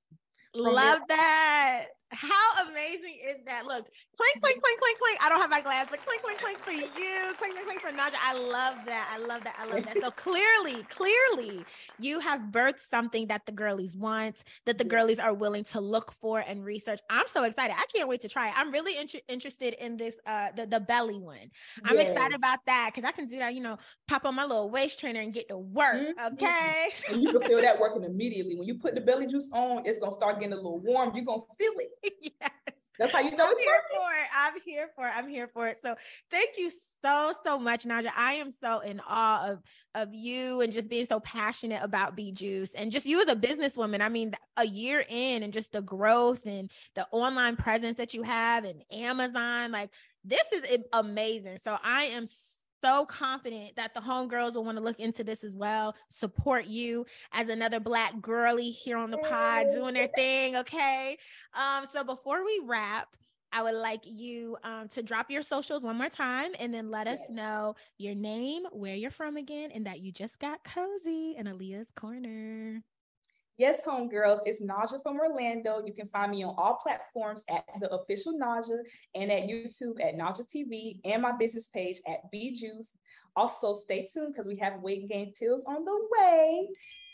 love 0.54 1.00
that. 1.08 1.86
How 2.10 2.68
amazing 2.68 3.18
is 3.28 3.36
that? 3.46 3.66
Look, 3.66 3.84
clink, 4.16 4.42
clink, 4.42 4.62
clink, 4.62 4.80
clink, 4.80 4.98
clink. 4.98 5.18
I 5.20 5.28
don't 5.28 5.40
have 5.40 5.50
my 5.50 5.60
glass, 5.60 5.88
but 5.90 6.04
clink, 6.06 6.22
clink, 6.22 6.38
clink 6.40 6.58
for 6.58 6.70
you. 6.70 6.86
Clink, 7.36 7.54
clink, 7.54 7.64
clink 7.64 7.80
for 7.80 7.90
Naja. 7.90 8.14
I 8.22 8.34
love 8.34 8.76
that. 8.86 9.10
I 9.12 9.18
love 9.18 9.42
that. 9.42 9.56
I 9.58 9.66
love 9.66 9.84
that. 9.86 9.96
So 10.00 10.10
clearly, 10.12 10.84
clearly, 10.84 11.64
you 11.98 12.20
have 12.20 12.40
birthed 12.52 12.88
something 12.88 13.26
that 13.26 13.44
the 13.46 13.52
girlies 13.52 13.96
want, 13.96 14.44
that 14.66 14.78
the 14.78 14.84
girlies 14.84 15.18
are 15.18 15.34
willing 15.34 15.64
to 15.64 15.80
look 15.80 16.12
for 16.12 16.38
and 16.46 16.64
research. 16.64 17.00
I'm 17.10 17.26
so 17.26 17.42
excited. 17.42 17.74
I 17.76 17.86
can't 17.92 18.08
wait 18.08 18.20
to 18.20 18.28
try 18.28 18.48
it. 18.48 18.54
I'm 18.56 18.70
really 18.70 18.96
inter- 18.96 19.18
interested 19.28 19.74
in 19.74 19.96
this, 19.96 20.14
uh, 20.26 20.48
the, 20.56 20.66
the 20.66 20.80
belly 20.80 21.18
one. 21.18 21.50
I'm 21.84 21.96
yes. 21.96 22.10
excited 22.10 22.36
about 22.36 22.60
that 22.66 22.92
because 22.94 23.06
I 23.06 23.10
can 23.10 23.26
do 23.26 23.38
that, 23.38 23.54
you 23.54 23.60
know, 23.60 23.78
pop 24.06 24.24
on 24.24 24.36
my 24.36 24.44
little 24.44 24.70
waist 24.70 25.00
trainer 25.00 25.20
and 25.20 25.32
get 25.32 25.48
to 25.48 25.58
work. 25.58 25.96
Mm-hmm. 25.96 26.34
Okay. 26.34 26.88
and 27.10 27.20
you 27.20 27.32
can 27.32 27.42
feel 27.42 27.60
that 27.60 27.80
working 27.80 28.04
immediately. 28.04 28.54
When 28.54 28.68
you 28.68 28.76
put 28.76 28.94
the 28.94 29.00
belly 29.00 29.26
juice 29.26 29.50
on, 29.52 29.82
it's 29.84 29.98
going 29.98 30.12
to 30.12 30.16
start 30.16 30.38
getting 30.38 30.52
a 30.52 30.56
little 30.56 30.78
warm. 30.78 31.12
You're 31.14 31.24
going 31.24 31.40
to 31.40 31.46
feel 31.58 31.72
it. 31.80 31.90
yes. 32.22 32.50
That's 32.98 33.12
how 33.12 33.20
you 33.20 33.36
know. 33.36 33.46
I'm 33.46 33.58
here 33.58 33.82
for 33.94 34.12
it. 34.14 34.28
I'm 34.34 34.60
here 34.64 34.88
for 34.94 35.06
it. 35.06 35.12
I'm 35.14 35.28
here 35.28 35.48
for 35.48 35.68
it. 35.68 35.78
So 35.82 35.96
thank 36.30 36.56
you 36.56 36.70
so 37.02 37.34
so 37.44 37.58
much, 37.58 37.84
Naja. 37.84 38.10
I 38.16 38.34
am 38.34 38.52
so 38.60 38.80
in 38.80 39.00
awe 39.06 39.50
of 39.50 39.62
of 39.94 40.14
you 40.14 40.60
and 40.60 40.72
just 40.72 40.88
being 40.88 41.06
so 41.06 41.20
passionate 41.20 41.82
about 41.82 42.16
Be 42.16 42.32
Juice 42.32 42.72
and 42.72 42.90
just 42.90 43.06
you 43.06 43.22
as 43.22 43.28
a 43.28 43.36
businesswoman. 43.36 44.00
I 44.00 44.08
mean, 44.08 44.34
a 44.56 44.66
year 44.66 45.04
in 45.08 45.42
and 45.42 45.52
just 45.52 45.72
the 45.72 45.82
growth 45.82 46.46
and 46.46 46.70
the 46.94 47.06
online 47.12 47.56
presence 47.56 47.98
that 47.98 48.14
you 48.14 48.22
have 48.22 48.64
and 48.64 48.82
Amazon, 48.90 49.72
like 49.72 49.90
this 50.24 50.44
is 50.52 50.78
amazing. 50.92 51.58
So 51.62 51.76
I 51.82 52.04
am. 52.04 52.26
So 52.26 52.55
so 52.86 53.04
confident 53.06 53.74
that 53.76 53.94
the 53.94 54.00
homegirls 54.00 54.54
will 54.54 54.64
want 54.64 54.78
to 54.78 54.84
look 54.84 55.00
into 55.00 55.24
this 55.24 55.42
as 55.42 55.56
well, 55.56 55.94
support 56.08 56.66
you 56.66 57.04
as 57.32 57.48
another 57.48 57.80
black 57.80 58.20
girly 58.20 58.70
here 58.70 58.96
on 58.96 59.10
the 59.10 59.18
pod 59.18 59.66
doing 59.72 59.94
their 59.94 60.08
thing. 60.08 60.56
Okay. 60.56 61.18
Um, 61.54 61.86
so 61.90 62.04
before 62.04 62.44
we 62.44 62.60
wrap, 62.64 63.08
I 63.52 63.62
would 63.62 63.74
like 63.74 64.02
you 64.04 64.56
um, 64.62 64.88
to 64.88 65.02
drop 65.02 65.30
your 65.30 65.42
socials 65.42 65.82
one 65.82 65.96
more 65.96 66.08
time 66.08 66.52
and 66.58 66.72
then 66.72 66.90
let 66.90 67.06
us 67.06 67.20
know 67.30 67.74
your 67.98 68.14
name, 68.14 68.64
where 68.72 68.94
you're 68.94 69.10
from 69.10 69.36
again, 69.36 69.70
and 69.72 69.86
that 69.86 70.00
you 70.00 70.12
just 70.12 70.38
got 70.38 70.62
cozy 70.64 71.34
in 71.36 71.46
Aliyah's 71.46 71.90
corner. 71.92 72.82
Yes, 73.58 73.82
homegirls, 73.86 74.40
it's 74.44 74.60
Naja 74.60 75.02
from 75.02 75.18
Orlando. 75.18 75.82
You 75.84 75.94
can 75.94 76.08
find 76.08 76.30
me 76.30 76.44
on 76.44 76.54
all 76.58 76.74
platforms 76.74 77.42
at 77.48 77.64
the 77.80 77.90
official 77.90 78.34
Naja 78.34 78.76
and 79.14 79.32
at 79.32 79.44
YouTube 79.44 79.98
at 79.98 80.14
Naja 80.14 80.44
TV 80.44 81.00
and 81.06 81.22
my 81.22 81.32
business 81.32 81.68
page 81.68 81.98
at 82.06 82.30
B 82.30 82.52
Juice. 82.52 82.92
Also, 83.34 83.74
stay 83.74 84.06
tuned 84.12 84.34
because 84.34 84.46
we 84.46 84.56
have 84.56 84.80
weight 84.80 85.08
gain 85.08 85.32
pills 85.38 85.64
on 85.66 85.84
the 85.86 86.08
way. 86.18 86.68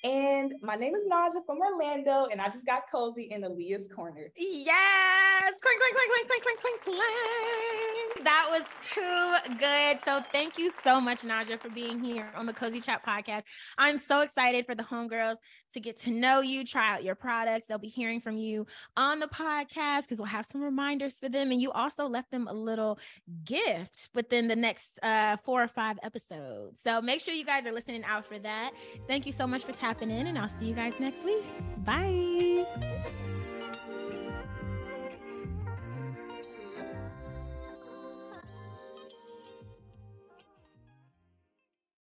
And 0.04 0.52
my 0.62 0.74
name 0.74 0.96
is 0.96 1.04
Naja 1.04 1.46
from 1.46 1.58
Orlando, 1.58 2.26
and 2.30 2.40
I 2.40 2.46
just 2.46 2.66
got 2.66 2.90
cozy 2.90 3.28
in 3.30 3.42
Aliyah's 3.42 3.88
corner. 3.94 4.32
Yes, 4.36 5.52
clink, 5.60 5.80
clink, 5.80 5.96
clink, 5.96 6.28
clink, 6.28 6.42
clink, 6.42 6.60
clink, 6.60 6.80
clink. 6.82 8.24
That 8.24 8.48
was 8.50 8.62
too 8.80 9.56
good. 9.58 10.00
So 10.00 10.24
thank 10.32 10.58
you 10.58 10.72
so 10.82 11.00
much, 11.00 11.22
Naja, 11.22 11.58
for 11.58 11.70
being 11.70 12.02
here 12.02 12.30
on 12.36 12.46
the 12.46 12.52
Cozy 12.52 12.80
Chat 12.80 13.04
podcast. 13.04 13.42
I'm 13.78 13.98
so 13.98 14.20
excited 14.20 14.66
for 14.66 14.74
the 14.74 14.82
homegirls 14.82 15.36
to 15.72 15.80
get 15.80 16.00
to 16.02 16.10
know 16.10 16.40
you, 16.40 16.64
try 16.64 16.94
out 16.94 17.04
your 17.04 17.14
products. 17.14 17.66
They'll 17.66 17.78
be 17.78 17.88
hearing 17.88 18.20
from 18.20 18.36
you 18.36 18.66
on 18.96 19.20
the 19.20 19.26
podcast 19.26 20.02
because 20.02 20.18
we'll 20.18 20.26
have 20.26 20.46
some 20.46 20.62
reminders 20.62 21.18
for 21.18 21.28
them. 21.28 21.50
And 21.50 21.60
you 21.60 21.72
also 21.72 22.06
left 22.06 22.30
them 22.30 22.48
a 22.48 22.52
little 22.52 22.98
gift 23.44 24.10
within 24.14 24.48
the 24.48 24.56
next 24.56 24.98
uh, 25.02 25.36
four 25.38 25.62
or 25.62 25.68
five 25.68 25.98
episodes. 26.02 26.80
So 26.82 27.00
make 27.00 27.20
sure 27.20 27.34
you 27.34 27.44
guys 27.44 27.66
are 27.66 27.72
listening 27.72 28.04
out 28.04 28.24
for 28.24 28.38
that. 28.38 28.72
Thank 29.08 29.26
you 29.26 29.32
so 29.32 29.46
much 29.46 29.64
for 29.64 29.72
tapping 29.72 30.10
in, 30.10 30.26
and 30.26 30.38
I'll 30.38 30.48
see 30.48 30.66
you 30.66 30.74
guys 30.74 30.94
next 30.98 31.24
week. 31.24 31.44
Bye. 31.84 33.31